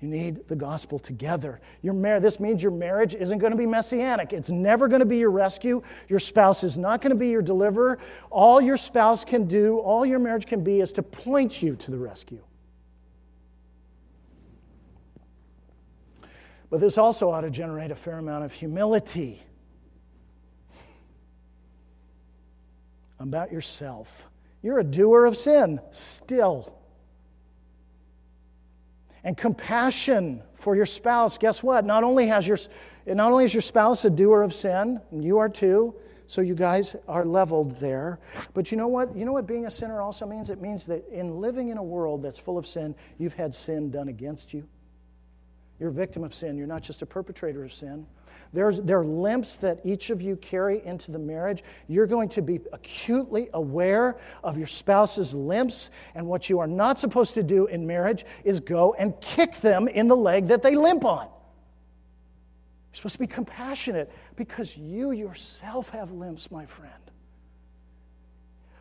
You 0.00 0.08
need 0.08 0.46
the 0.46 0.56
gospel 0.56 0.98
together. 0.98 1.60
Your 1.80 1.94
mar- 1.94 2.20
this 2.20 2.38
means 2.38 2.62
your 2.62 2.72
marriage 2.72 3.14
isn't 3.14 3.38
going 3.38 3.52
to 3.52 3.56
be 3.56 3.64
messianic. 3.64 4.34
It's 4.34 4.50
never 4.50 4.88
going 4.88 5.00
to 5.00 5.06
be 5.06 5.16
your 5.16 5.30
rescue. 5.30 5.82
Your 6.08 6.18
spouse 6.18 6.64
is 6.64 6.76
not 6.76 7.00
going 7.00 7.10
to 7.10 7.16
be 7.16 7.28
your 7.28 7.40
deliverer. 7.40 7.98
All 8.30 8.60
your 8.60 8.76
spouse 8.76 9.24
can 9.24 9.46
do, 9.46 9.78
all 9.78 10.04
your 10.04 10.18
marriage 10.18 10.46
can 10.46 10.62
be, 10.62 10.80
is 10.80 10.92
to 10.92 11.02
point 11.02 11.62
you 11.62 11.76
to 11.76 11.90
the 11.90 11.96
rescue. 11.96 12.42
But 16.68 16.80
this 16.80 16.98
also 16.98 17.30
ought 17.30 17.42
to 17.42 17.50
generate 17.50 17.90
a 17.90 17.94
fair 17.94 18.18
amount 18.18 18.44
of 18.44 18.52
humility 18.52 19.42
about 23.18 23.50
yourself. 23.50 24.26
You're 24.62 24.80
a 24.80 24.84
doer 24.84 25.24
of 25.24 25.38
sin 25.38 25.80
still 25.92 26.76
and 29.26 29.36
compassion 29.36 30.40
for 30.54 30.76
your 30.76 30.86
spouse. 30.86 31.36
Guess 31.36 31.60
what? 31.60 31.84
Not 31.84 32.04
only 32.04 32.28
has 32.28 32.46
your 32.46 32.58
not 33.06 33.30
only 33.30 33.44
is 33.44 33.52
your 33.52 33.60
spouse 33.60 34.04
a 34.04 34.10
doer 34.10 34.42
of 34.42 34.54
sin, 34.54 35.00
and 35.10 35.24
you 35.24 35.38
are 35.38 35.48
too, 35.48 35.94
so 36.26 36.40
you 36.40 36.54
guys 36.54 36.96
are 37.06 37.24
leveled 37.24 37.78
there. 37.78 38.18
But 38.54 38.70
you 38.70 38.78
know 38.78 38.88
what? 38.88 39.14
You 39.16 39.24
know 39.24 39.32
what 39.32 39.46
being 39.46 39.66
a 39.66 39.70
sinner 39.70 40.00
also 40.00 40.26
means? 40.26 40.48
It 40.48 40.62
means 40.62 40.86
that 40.86 41.06
in 41.12 41.40
living 41.40 41.68
in 41.68 41.76
a 41.76 41.82
world 41.82 42.22
that's 42.22 42.38
full 42.38 42.56
of 42.56 42.66
sin, 42.66 42.94
you've 43.18 43.34
had 43.34 43.52
sin 43.52 43.90
done 43.90 44.08
against 44.08 44.54
you. 44.54 44.66
You're 45.80 45.90
a 45.90 45.92
victim 45.92 46.22
of 46.22 46.32
sin. 46.32 46.56
You're 46.56 46.66
not 46.68 46.82
just 46.82 47.02
a 47.02 47.06
perpetrator 47.06 47.64
of 47.64 47.72
sin. 47.72 48.06
There's, 48.56 48.80
there 48.80 49.00
are 49.00 49.04
limps 49.04 49.58
that 49.58 49.80
each 49.84 50.08
of 50.08 50.22
you 50.22 50.34
carry 50.36 50.82
into 50.86 51.12
the 51.12 51.18
marriage. 51.18 51.62
You're 51.88 52.06
going 52.06 52.30
to 52.30 52.40
be 52.40 52.58
acutely 52.72 53.50
aware 53.52 54.16
of 54.42 54.56
your 54.56 54.66
spouse's 54.66 55.34
limps, 55.34 55.90
and 56.14 56.26
what 56.26 56.48
you 56.48 56.58
are 56.60 56.66
not 56.66 56.98
supposed 56.98 57.34
to 57.34 57.42
do 57.42 57.66
in 57.66 57.86
marriage 57.86 58.24
is 58.44 58.60
go 58.60 58.94
and 58.94 59.12
kick 59.20 59.56
them 59.60 59.88
in 59.88 60.08
the 60.08 60.16
leg 60.16 60.46
that 60.46 60.62
they 60.62 60.74
limp 60.74 61.04
on. 61.04 61.26
You're 61.26 62.94
supposed 62.94 63.16
to 63.16 63.18
be 63.18 63.26
compassionate 63.26 64.10
because 64.36 64.74
you 64.74 65.10
yourself 65.10 65.90
have 65.90 66.10
limps, 66.12 66.50
my 66.50 66.64
friend. 66.64 66.94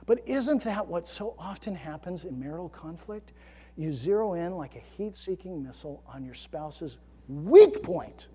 But 0.06 0.22
isn't 0.26 0.64
that 0.64 0.88
what 0.88 1.06
so 1.06 1.36
often 1.38 1.76
happens 1.76 2.24
in 2.24 2.40
marital 2.40 2.70
conflict? 2.70 3.34
You 3.76 3.92
zero 3.92 4.36
in 4.36 4.56
like 4.56 4.78
a 4.78 4.84
heat 4.96 5.18
seeking 5.18 5.62
missile 5.62 6.02
on 6.08 6.24
your 6.24 6.34
spouse's 6.34 6.98
weak 7.28 7.84
point. 7.84 8.30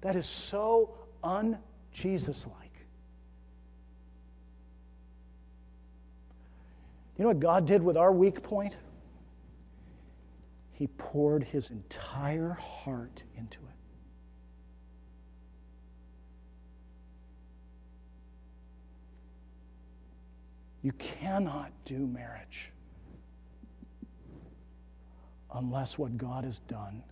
That 0.00 0.16
is 0.16 0.26
so 0.26 0.94
un 1.22 1.58
Jesus 1.92 2.46
like. 2.46 2.70
You 7.16 7.24
know 7.24 7.28
what 7.28 7.40
God 7.40 7.66
did 7.66 7.82
with 7.82 7.96
our 7.96 8.12
weak 8.12 8.42
point? 8.42 8.76
He 10.72 10.86
poured 10.86 11.44
his 11.44 11.70
entire 11.70 12.54
heart 12.54 13.22
into 13.36 13.58
it. 13.58 13.80
You 20.82 20.92
cannot 20.92 21.72
do 21.84 21.98
marriage 22.06 22.70
unless 25.54 25.98
what 25.98 26.16
God 26.16 26.44
has 26.44 26.60
done 26.60 27.02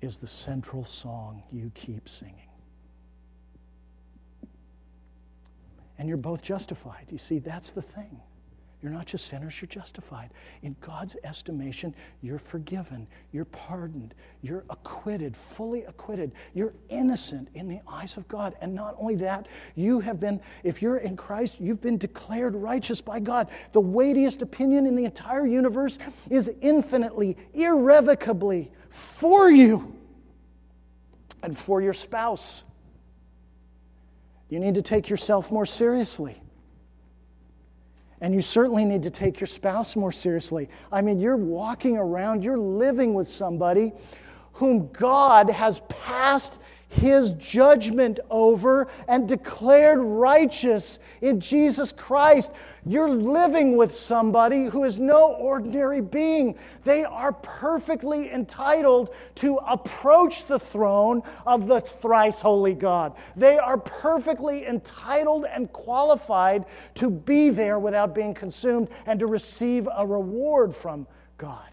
is 0.00 0.18
the 0.18 0.26
central 0.26 0.84
song 0.84 1.42
you 1.50 1.70
keep 1.74 2.08
singing. 2.08 2.34
And 5.98 6.08
you're 6.08 6.18
both 6.18 6.42
justified. 6.42 7.06
You 7.10 7.18
see, 7.18 7.38
that's 7.38 7.70
the 7.70 7.82
thing. 7.82 8.20
You're 8.82 8.92
not 8.92 9.06
just 9.06 9.26
sinners, 9.26 9.60
you're 9.60 9.68
justified. 9.68 10.30
In 10.62 10.76
God's 10.80 11.16
estimation, 11.24 11.94
you're 12.20 12.38
forgiven, 12.38 13.06
you're 13.32 13.46
pardoned, 13.46 14.14
you're 14.42 14.64
acquitted, 14.68 15.34
fully 15.34 15.84
acquitted. 15.84 16.32
You're 16.52 16.74
innocent 16.90 17.48
in 17.54 17.68
the 17.68 17.80
eyes 17.88 18.18
of 18.18 18.28
God. 18.28 18.54
And 18.60 18.74
not 18.74 18.94
only 18.98 19.16
that, 19.16 19.48
you 19.76 19.98
have 20.00 20.20
been, 20.20 20.40
if 20.62 20.82
you're 20.82 20.98
in 20.98 21.16
Christ, 21.16 21.58
you've 21.58 21.80
been 21.80 21.96
declared 21.96 22.54
righteous 22.54 23.00
by 23.00 23.18
God. 23.18 23.48
The 23.72 23.80
weightiest 23.80 24.42
opinion 24.42 24.86
in 24.86 24.94
the 24.94 25.06
entire 25.06 25.46
universe 25.46 25.98
is 26.28 26.50
infinitely, 26.60 27.38
irrevocably 27.54 28.70
for 28.96 29.50
you 29.50 29.94
and 31.42 31.56
for 31.56 31.80
your 31.80 31.92
spouse. 31.92 32.64
You 34.48 34.58
need 34.58 34.74
to 34.76 34.82
take 34.82 35.08
yourself 35.08 35.50
more 35.50 35.66
seriously. 35.66 36.40
And 38.20 38.34
you 38.34 38.40
certainly 38.40 38.84
need 38.84 39.02
to 39.02 39.10
take 39.10 39.38
your 39.38 39.46
spouse 39.46 39.94
more 39.94 40.12
seriously. 40.12 40.70
I 40.90 41.02
mean, 41.02 41.20
you're 41.20 41.36
walking 41.36 41.98
around, 41.98 42.42
you're 42.42 42.58
living 42.58 43.12
with 43.12 43.28
somebody 43.28 43.92
whom 44.54 44.88
God 44.92 45.50
has 45.50 45.82
passed 45.88 46.58
his 46.96 47.32
judgment 47.32 48.20
over 48.30 48.88
and 49.08 49.28
declared 49.28 49.98
righteous 49.98 50.98
in 51.20 51.40
Jesus 51.40 51.92
Christ. 51.92 52.50
You're 52.88 53.10
living 53.10 53.76
with 53.76 53.94
somebody 53.94 54.66
who 54.66 54.84
is 54.84 54.98
no 54.98 55.32
ordinary 55.32 56.00
being. 56.00 56.56
They 56.84 57.04
are 57.04 57.32
perfectly 57.32 58.32
entitled 58.32 59.10
to 59.36 59.56
approach 59.56 60.46
the 60.46 60.58
throne 60.58 61.22
of 61.46 61.66
the 61.66 61.80
thrice 61.80 62.40
holy 62.40 62.74
God. 62.74 63.14
They 63.34 63.58
are 63.58 63.76
perfectly 63.76 64.66
entitled 64.66 65.46
and 65.46 65.72
qualified 65.72 66.64
to 66.94 67.10
be 67.10 67.50
there 67.50 67.78
without 67.78 68.14
being 68.14 68.34
consumed 68.34 68.88
and 69.06 69.18
to 69.20 69.26
receive 69.26 69.88
a 69.94 70.06
reward 70.06 70.74
from 70.74 71.08
God. 71.38 71.68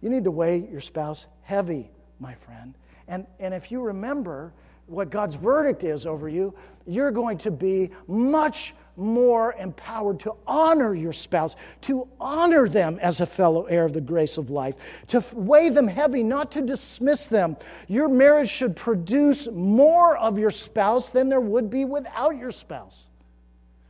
You 0.00 0.10
need 0.10 0.24
to 0.24 0.32
weigh 0.32 0.58
your 0.58 0.80
spouse 0.80 1.28
heavy, 1.42 1.90
my 2.18 2.34
friend. 2.34 2.74
And, 3.12 3.26
and 3.40 3.52
if 3.52 3.70
you 3.70 3.82
remember, 3.82 4.54
what 4.86 5.10
God's 5.10 5.34
verdict 5.34 5.84
is 5.84 6.06
over 6.06 6.30
you, 6.30 6.54
you're 6.86 7.10
going 7.10 7.36
to 7.38 7.50
be 7.50 7.90
much 8.08 8.74
more 8.96 9.52
empowered 9.58 10.18
to 10.20 10.32
honor 10.46 10.94
your 10.94 11.12
spouse, 11.12 11.56
to 11.82 12.08
honor 12.18 12.66
them 12.70 12.98
as 13.02 13.20
a 13.20 13.26
fellow 13.26 13.64
heir 13.64 13.84
of 13.84 13.92
the 13.92 14.00
grace 14.00 14.38
of 14.38 14.48
life, 14.48 14.76
to 15.08 15.22
weigh 15.34 15.68
them 15.68 15.86
heavy, 15.86 16.22
not 16.22 16.50
to 16.52 16.62
dismiss 16.62 17.26
them. 17.26 17.54
Your 17.86 18.08
marriage 18.08 18.48
should 18.48 18.76
produce 18.76 19.46
more 19.52 20.16
of 20.16 20.38
your 20.38 20.50
spouse 20.50 21.10
than 21.10 21.28
there 21.28 21.40
would 21.40 21.68
be 21.68 21.84
without 21.84 22.38
your 22.38 22.50
spouse, 22.50 23.10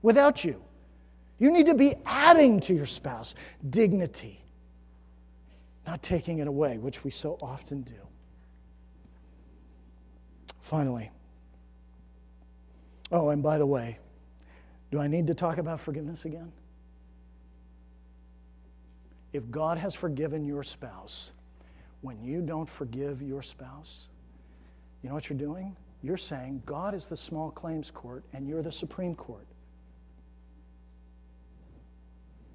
without 0.03 0.43
you. 0.43 0.61
You 1.39 1.53
need 1.53 1.67
to 1.67 1.75
be 1.75 1.95
adding 2.07 2.59
to 2.63 2.75
your 2.75 2.87
spouse 2.87 3.37
dignity, 3.71 4.45
not 5.87 6.03
taking 6.03 6.41
it 6.41 6.49
away, 6.49 6.79
which 6.79 7.05
we 7.05 7.13
so 7.13 7.39
often 7.41 7.83
do. 7.83 7.93
Finally, 10.63 11.11
oh, 13.11 13.29
and 13.29 13.43
by 13.43 13.59
the 13.59 13.67
way, 13.67 13.99
do 14.91 15.01
I 15.01 15.09
need 15.09 15.27
to 15.27 15.35
talk 15.35 15.59
about 15.59 15.81
forgiveness 15.81 16.25
again? 16.25 16.53
If 19.33 19.51
God 19.51 19.79
has 19.79 19.95
forgiven 19.95 20.45
your 20.45 20.63
spouse, 20.63 21.33
when 22.01 22.23
you 22.23 22.41
don't 22.43 22.69
forgive 22.69 23.23
your 23.23 23.43
spouse, 23.43 24.09
you 25.03 25.09
know 25.09 25.15
what 25.15 25.29
you're 25.29 25.39
doing? 25.39 25.77
You're 26.03 26.17
saying 26.17 26.63
God 26.67 26.95
is 26.95 27.07
the 27.07 27.17
small 27.17 27.51
claims 27.51 27.91
court 27.91 28.25
and 28.33 28.47
you're 28.47 28.63
the 28.63 28.73
Supreme 28.73 29.15
Court. 29.15 29.47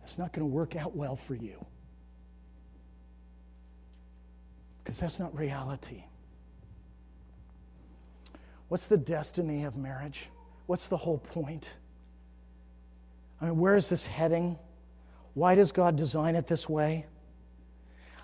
It's 0.03 0.17
not 0.17 0.31
going 0.31 0.47
to 0.47 0.53
work 0.53 0.75
out 0.75 0.95
well 0.95 1.15
for 1.15 1.35
you. 1.35 1.65
Because 4.83 4.99
that's 4.99 5.19
not 5.19 5.35
reality. 5.37 6.03
What's 8.69 8.87
the 8.87 8.97
destiny 8.97 9.63
of 9.63 9.77
marriage? 9.77 10.29
What's 10.65 10.87
the 10.87 10.97
whole 10.97 11.19
point? 11.19 11.73
I 13.39 13.45
mean, 13.45 13.57
where 13.57 13.75
is 13.75 13.89
this 13.89 14.05
heading? 14.05 14.57
Why 15.33 15.55
does 15.55 15.71
God 15.71 15.95
design 15.95 16.35
it 16.35 16.47
this 16.47 16.67
way? 16.67 17.05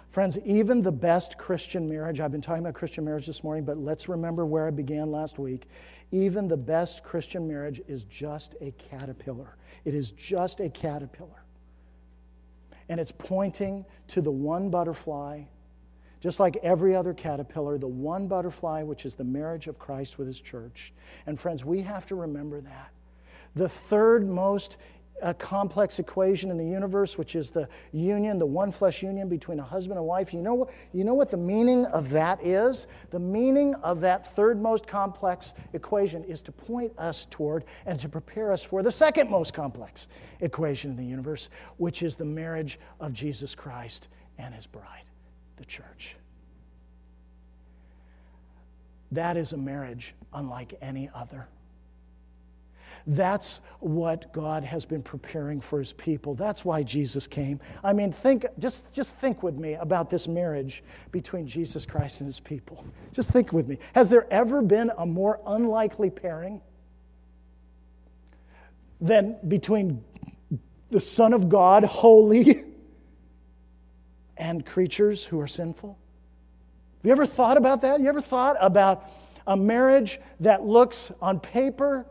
Friends, 0.09 0.37
even 0.45 0.81
the 0.81 0.91
best 0.91 1.37
Christian 1.37 1.89
marriage, 1.89 2.19
I've 2.19 2.31
been 2.31 2.41
talking 2.41 2.63
about 2.63 2.75
Christian 2.75 3.03
marriage 3.03 3.25
this 3.25 3.43
morning, 3.43 3.63
but 3.63 3.77
let's 3.77 4.07
remember 4.07 4.45
where 4.45 4.67
I 4.67 4.69
began 4.69 5.11
last 5.11 5.39
week. 5.39 5.67
Even 6.11 6.47
the 6.47 6.57
best 6.57 7.03
Christian 7.03 7.47
marriage 7.47 7.81
is 7.87 8.03
just 8.03 8.55
a 8.61 8.71
caterpillar. 8.77 9.55
It 9.85 9.95
is 9.95 10.11
just 10.11 10.59
a 10.59 10.69
caterpillar. 10.69 11.43
And 12.89 12.99
it's 12.99 13.11
pointing 13.11 13.85
to 14.09 14.21
the 14.21 14.29
one 14.29 14.69
butterfly, 14.69 15.43
just 16.23 16.39
like 16.39 16.55
every 16.63 16.95
other 16.95 17.13
caterpillar, 17.13 17.77
the 17.77 17.85
one 17.85 18.29
butterfly, 18.29 18.81
which 18.81 19.05
is 19.05 19.13
the 19.13 19.25
marriage 19.25 19.67
of 19.67 19.77
Christ 19.77 20.17
with 20.17 20.25
his 20.25 20.39
church. 20.39 20.93
And 21.27 21.37
friends, 21.37 21.65
we 21.65 21.81
have 21.81 22.05
to 22.05 22.15
remember 22.15 22.61
that. 22.61 22.91
The 23.55 23.67
third 23.67 24.25
most 24.25 24.77
a 25.21 25.33
complex 25.33 25.99
equation 25.99 26.49
in 26.49 26.57
the 26.57 26.65
universe, 26.65 27.17
which 27.17 27.35
is 27.35 27.51
the 27.51 27.67
union, 27.91 28.39
the 28.39 28.45
one 28.45 28.71
flesh 28.71 29.03
union 29.03 29.27
between 29.27 29.59
a 29.59 29.63
husband 29.63 29.97
and 29.97 30.07
wife. 30.07 30.33
You 30.33 30.41
know, 30.41 30.69
you 30.93 31.03
know 31.03 31.13
what 31.13 31.29
the 31.29 31.37
meaning 31.37 31.85
of 31.87 32.09
that 32.11 32.41
is? 32.45 32.87
The 33.11 33.19
meaning 33.19 33.75
of 33.75 33.99
that 34.01 34.33
third 34.33 34.61
most 34.61 34.87
complex 34.87 35.53
equation 35.73 36.23
is 36.23 36.41
to 36.43 36.53
point 36.53 36.93
us 36.97 37.27
toward 37.29 37.65
and 37.85 37.99
to 37.99 38.07
prepare 38.07 38.53
us 38.53 38.63
for 38.63 38.81
the 38.81 38.91
second 38.91 39.29
most 39.29 39.53
complex 39.53 40.07
equation 40.39 40.91
in 40.91 40.97
the 40.97 41.05
universe, 41.05 41.49
which 41.77 42.01
is 42.01 42.15
the 42.15 42.25
marriage 42.25 42.79
of 43.01 43.11
Jesus 43.11 43.55
Christ 43.55 44.07
and 44.37 44.53
his 44.55 44.67
bride, 44.67 45.03
the 45.57 45.65
church. 45.65 46.15
That 49.11 49.37
is 49.37 49.53
a 49.53 49.57
marriage 49.57 50.15
unlike 50.33 50.73
any 50.81 51.09
other. 51.13 51.47
That's 53.05 53.59
what 53.79 54.31
God 54.31 54.63
has 54.63 54.85
been 54.85 55.03
preparing 55.03 55.59
for 55.59 55.79
his 55.79 55.91
people. 55.93 56.35
That's 56.35 56.63
why 56.63 56.83
Jesus 56.83 57.27
came. 57.27 57.59
I 57.83 57.91
mean, 57.91 58.13
think 58.13 58.45
just 58.59 58.93
just 58.93 59.15
think 59.17 59.43
with 59.43 59.55
me 59.55 59.73
about 59.73 60.09
this 60.09 60.27
marriage 60.27 60.83
between 61.11 61.45
Jesus 61.45 61.85
Christ 61.85 62.21
and 62.21 62.27
his 62.27 62.39
people. 62.39 62.85
Just 63.11 63.29
think 63.29 63.51
with 63.51 63.67
me. 63.67 63.77
Has 63.93 64.09
there 64.09 64.25
ever 64.31 64.61
been 64.61 64.89
a 64.97 65.05
more 65.05 65.41
unlikely 65.45 66.09
pairing 66.09 66.61
than 69.01 69.35
between 69.49 70.01
the 70.89 71.01
Son 71.01 71.33
of 71.33 71.49
God, 71.49 71.83
holy, 71.83 72.63
and 74.37 74.65
creatures 74.65 75.23
who 75.25 75.39
are 75.39 75.47
sinful? 75.47 75.97
Have 77.01 77.05
you 77.05 77.11
ever 77.11 77.25
thought 77.25 77.57
about 77.57 77.81
that? 77.81 77.99
You 77.99 78.07
ever 78.07 78.21
thought 78.21 78.57
about 78.59 79.09
a 79.45 79.57
marriage 79.57 80.19
that 80.39 80.65
looks 80.65 81.11
on 81.21 81.39
paper 81.39 82.05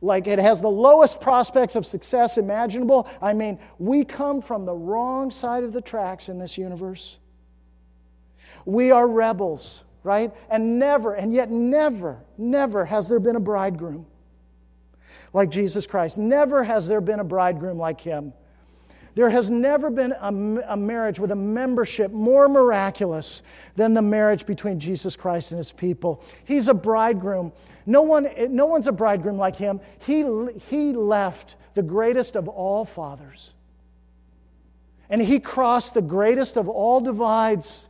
like 0.00 0.28
it 0.28 0.38
has 0.38 0.60
the 0.60 0.70
lowest 0.70 1.20
prospects 1.20 1.74
of 1.74 1.84
success 1.84 2.38
imaginable. 2.38 3.08
I 3.20 3.32
mean, 3.32 3.58
we 3.78 4.04
come 4.04 4.40
from 4.40 4.64
the 4.64 4.74
wrong 4.74 5.30
side 5.30 5.64
of 5.64 5.72
the 5.72 5.80
tracks 5.80 6.28
in 6.28 6.38
this 6.38 6.56
universe. 6.56 7.18
We 8.64 8.92
are 8.92 9.08
rebels, 9.08 9.82
right? 10.04 10.32
And 10.50 10.78
never, 10.78 11.14
and 11.14 11.34
yet 11.34 11.50
never, 11.50 12.22
never 12.36 12.84
has 12.84 13.08
there 13.08 13.18
been 13.18 13.36
a 13.36 13.40
bridegroom 13.40 14.06
like 15.32 15.50
Jesus 15.50 15.86
Christ. 15.86 16.16
Never 16.16 16.62
has 16.64 16.86
there 16.86 17.00
been 17.00 17.20
a 17.20 17.24
bridegroom 17.24 17.78
like 17.78 18.00
him. 18.00 18.32
There 19.14 19.30
has 19.30 19.50
never 19.50 19.90
been 19.90 20.12
a, 20.12 20.72
a, 20.72 20.76
marriage 20.76 21.18
with 21.18 21.32
a 21.32 21.36
membership 21.36 22.12
more 22.12 22.48
miraculous 22.48 23.42
than 23.74 23.94
the 23.94 24.02
marriage 24.02 24.46
between 24.46 24.78
Jesus 24.78 25.16
Christ 25.16 25.50
and 25.50 25.58
his 25.58 25.72
people. 25.72 26.22
He's 26.44 26.68
a 26.68 26.74
bridegroom 26.74 27.52
no, 27.88 28.02
one, 28.02 28.28
no 28.50 28.66
one's 28.66 28.86
a 28.86 28.92
bridegroom 28.92 29.38
like 29.38 29.56
him. 29.56 29.80
He, 30.00 30.22
he 30.68 30.92
left 30.92 31.56
the 31.72 31.82
greatest 31.82 32.36
of 32.36 32.46
all 32.46 32.84
fathers. 32.84 33.54
And 35.08 35.22
he 35.22 35.40
crossed 35.40 35.94
the 35.94 36.02
greatest 36.02 36.58
of 36.58 36.68
all 36.68 37.00
divides. 37.00 37.86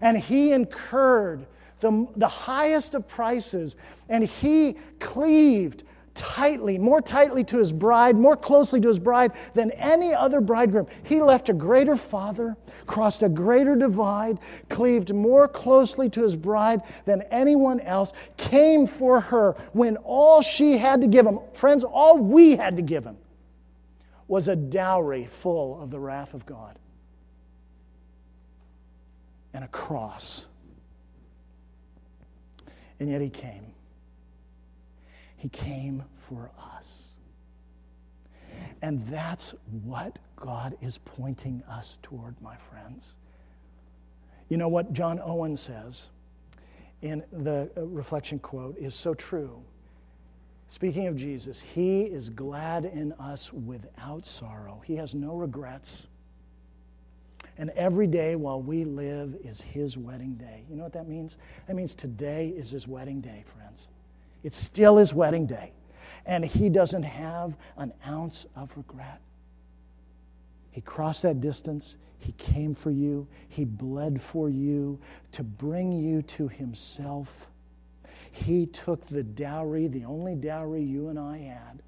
And 0.00 0.18
he 0.18 0.50
incurred 0.50 1.46
the, 1.78 2.08
the 2.16 2.26
highest 2.26 2.94
of 2.94 3.06
prices. 3.06 3.76
And 4.08 4.24
he 4.24 4.76
cleaved 4.98 5.84
tightly, 6.14 6.78
more 6.78 7.00
tightly 7.00 7.44
to 7.44 7.58
his 7.58 7.72
bride, 7.72 8.16
more 8.16 8.36
closely 8.36 8.80
to 8.80 8.88
his 8.88 8.98
bride 8.98 9.32
than 9.54 9.70
any 9.72 10.14
other 10.14 10.40
bridegroom. 10.40 10.86
He 11.04 11.22
left 11.22 11.48
a 11.48 11.52
greater 11.52 11.96
father, 11.96 12.56
crossed 12.86 13.22
a 13.22 13.28
greater 13.28 13.76
divide, 13.76 14.38
cleaved 14.68 15.14
more 15.14 15.48
closely 15.48 16.10
to 16.10 16.22
his 16.22 16.36
bride 16.36 16.82
than 17.04 17.22
anyone 17.30 17.80
else, 17.80 18.12
came 18.36 18.86
for 18.86 19.20
her 19.20 19.56
when 19.72 19.96
all 19.98 20.42
she 20.42 20.76
had 20.76 21.00
to 21.00 21.06
give 21.06 21.26
him, 21.26 21.38
friends, 21.52 21.84
all 21.84 22.18
we 22.18 22.56
had 22.56 22.76
to 22.76 22.82
give 22.82 23.04
him, 23.04 23.16
was 24.28 24.48
a 24.48 24.56
dowry 24.56 25.26
full 25.26 25.80
of 25.82 25.90
the 25.90 25.98
wrath 25.98 26.34
of 26.34 26.46
God 26.46 26.78
and 29.54 29.64
a 29.64 29.68
cross. 29.68 30.48
And 33.00 33.10
yet 33.10 33.20
he 33.20 33.28
came. 33.28 33.71
He 35.42 35.48
came 35.48 36.04
for 36.28 36.52
us. 36.56 37.14
And 38.80 39.04
that's 39.08 39.56
what 39.82 40.20
God 40.36 40.76
is 40.80 40.98
pointing 40.98 41.64
us 41.68 41.98
toward, 42.00 42.40
my 42.40 42.54
friends. 42.70 43.16
You 44.48 44.56
know 44.56 44.68
what 44.68 44.92
John 44.92 45.18
Owen 45.20 45.56
says 45.56 46.10
in 47.00 47.24
the 47.32 47.68
uh, 47.76 47.86
reflection 47.86 48.38
quote 48.38 48.78
is 48.78 48.94
so 48.94 49.14
true. 49.14 49.60
Speaking 50.68 51.08
of 51.08 51.16
Jesus, 51.16 51.58
he 51.58 52.02
is 52.02 52.28
glad 52.28 52.84
in 52.84 53.12
us 53.14 53.52
without 53.52 54.24
sorrow. 54.24 54.80
He 54.84 54.94
has 54.94 55.12
no 55.12 55.34
regrets. 55.34 56.06
And 57.58 57.70
every 57.70 58.06
day 58.06 58.36
while 58.36 58.62
we 58.62 58.84
live 58.84 59.34
is 59.42 59.60
his 59.60 59.98
wedding 59.98 60.34
day. 60.34 60.62
You 60.70 60.76
know 60.76 60.84
what 60.84 60.92
that 60.92 61.08
means? 61.08 61.36
That 61.66 61.74
means 61.74 61.96
today 61.96 62.54
is 62.56 62.70
his 62.70 62.86
wedding 62.86 63.20
day, 63.20 63.42
friends. 63.56 63.88
It's 64.42 64.56
still 64.56 64.96
his 64.96 65.14
wedding 65.14 65.46
day. 65.46 65.72
And 66.26 66.44
he 66.44 66.68
doesn't 66.68 67.02
have 67.02 67.56
an 67.76 67.92
ounce 68.06 68.46
of 68.54 68.76
regret. 68.76 69.20
He 70.70 70.80
crossed 70.80 71.22
that 71.22 71.40
distance. 71.40 71.96
He 72.18 72.32
came 72.32 72.74
for 72.74 72.90
you. 72.90 73.26
He 73.48 73.64
bled 73.64 74.20
for 74.20 74.48
you 74.48 75.00
to 75.32 75.42
bring 75.42 75.92
you 75.92 76.22
to 76.22 76.48
himself. 76.48 77.48
He 78.30 78.66
took 78.66 79.06
the 79.08 79.22
dowry, 79.22 79.88
the 79.88 80.04
only 80.04 80.34
dowry 80.34 80.82
you 80.82 81.08
and 81.08 81.18
I 81.18 81.38
had, 81.38 81.82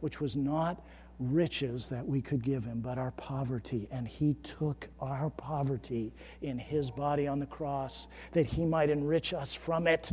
which 0.00 0.20
was 0.20 0.36
not 0.36 0.84
riches 1.18 1.88
that 1.88 2.06
we 2.06 2.20
could 2.20 2.42
give 2.42 2.64
him, 2.64 2.80
but 2.80 2.98
our 2.98 3.12
poverty. 3.12 3.88
And 3.90 4.06
he 4.06 4.34
took 4.42 4.88
our 5.00 5.30
poverty 5.30 6.12
in 6.42 6.58
his 6.58 6.90
body 6.90 7.26
on 7.26 7.38
the 7.38 7.46
cross 7.46 8.08
that 8.32 8.44
he 8.44 8.64
might 8.64 8.90
enrich 8.90 9.32
us 9.32 9.54
from 9.54 9.86
it. 9.86 10.12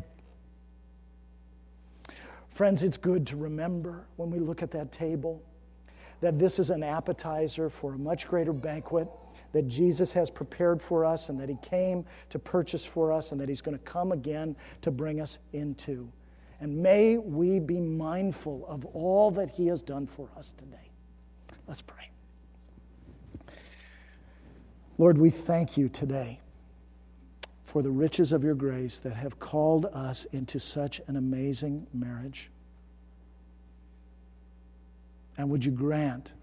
Friends, 2.53 2.83
it's 2.83 2.97
good 2.97 3.25
to 3.27 3.35
remember 3.35 4.05
when 4.17 4.29
we 4.29 4.37
look 4.37 4.61
at 4.61 4.69
that 4.71 4.91
table 4.91 5.41
that 6.21 6.37
this 6.37 6.59
is 6.59 6.69
an 6.69 6.83
appetizer 6.83 7.67
for 7.67 7.95
a 7.95 7.97
much 7.97 8.27
greater 8.27 8.53
banquet 8.53 9.07
that 9.53 9.67
Jesus 9.67 10.13
has 10.13 10.29
prepared 10.29 10.81
for 10.81 11.03
us 11.03 11.29
and 11.29 11.39
that 11.39 11.49
He 11.49 11.57
came 11.63 12.05
to 12.29 12.37
purchase 12.37 12.85
for 12.85 13.11
us 13.11 13.31
and 13.31 13.41
that 13.41 13.49
He's 13.49 13.61
going 13.61 13.77
to 13.77 13.83
come 13.83 14.11
again 14.11 14.55
to 14.83 14.91
bring 14.91 15.19
us 15.19 15.39
into. 15.53 16.07
And 16.61 16.77
may 16.77 17.17
we 17.17 17.59
be 17.59 17.79
mindful 17.79 18.65
of 18.67 18.85
all 18.85 19.31
that 19.31 19.49
He 19.49 19.65
has 19.67 19.81
done 19.81 20.05
for 20.05 20.29
us 20.37 20.53
today. 20.55 20.91
Let's 21.67 21.81
pray. 21.81 22.09
Lord, 24.99 25.17
we 25.17 25.31
thank 25.31 25.75
you 25.75 25.89
today 25.89 26.39
for 27.73 27.81
the 27.81 27.89
riches 27.89 28.31
of 28.31 28.43
your 28.43 28.53
grace 28.53 28.99
that 28.99 29.15
have 29.15 29.39
called 29.39 29.87
us 29.93 30.27
into 30.31 30.59
such 30.59 31.01
an 31.07 31.15
amazing 31.15 31.87
marriage. 31.91 32.51
And 35.39 35.49
would 35.49 35.65
you 35.65 35.71
grant 35.71 36.33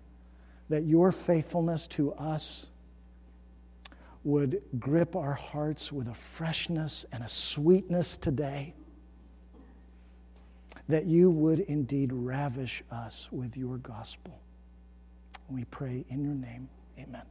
that 0.70 0.82
your 0.82 1.12
faithfulness 1.12 1.86
to 1.86 2.12
us 2.14 2.66
would 4.24 4.60
grip 4.80 5.14
our 5.14 5.34
hearts 5.34 5.92
with 5.92 6.08
a 6.08 6.14
freshness 6.14 7.06
and 7.12 7.22
a 7.22 7.28
sweetness 7.28 8.16
today? 8.16 8.74
That 10.88 11.06
you 11.06 11.30
would 11.30 11.60
indeed 11.60 12.12
ravish 12.12 12.82
us 12.90 13.28
with 13.30 13.56
your 13.56 13.76
gospel. 13.76 14.40
We 15.48 15.64
pray 15.66 16.04
in 16.08 16.24
your 16.24 16.34
name. 16.34 16.68
Amen. 16.98 17.22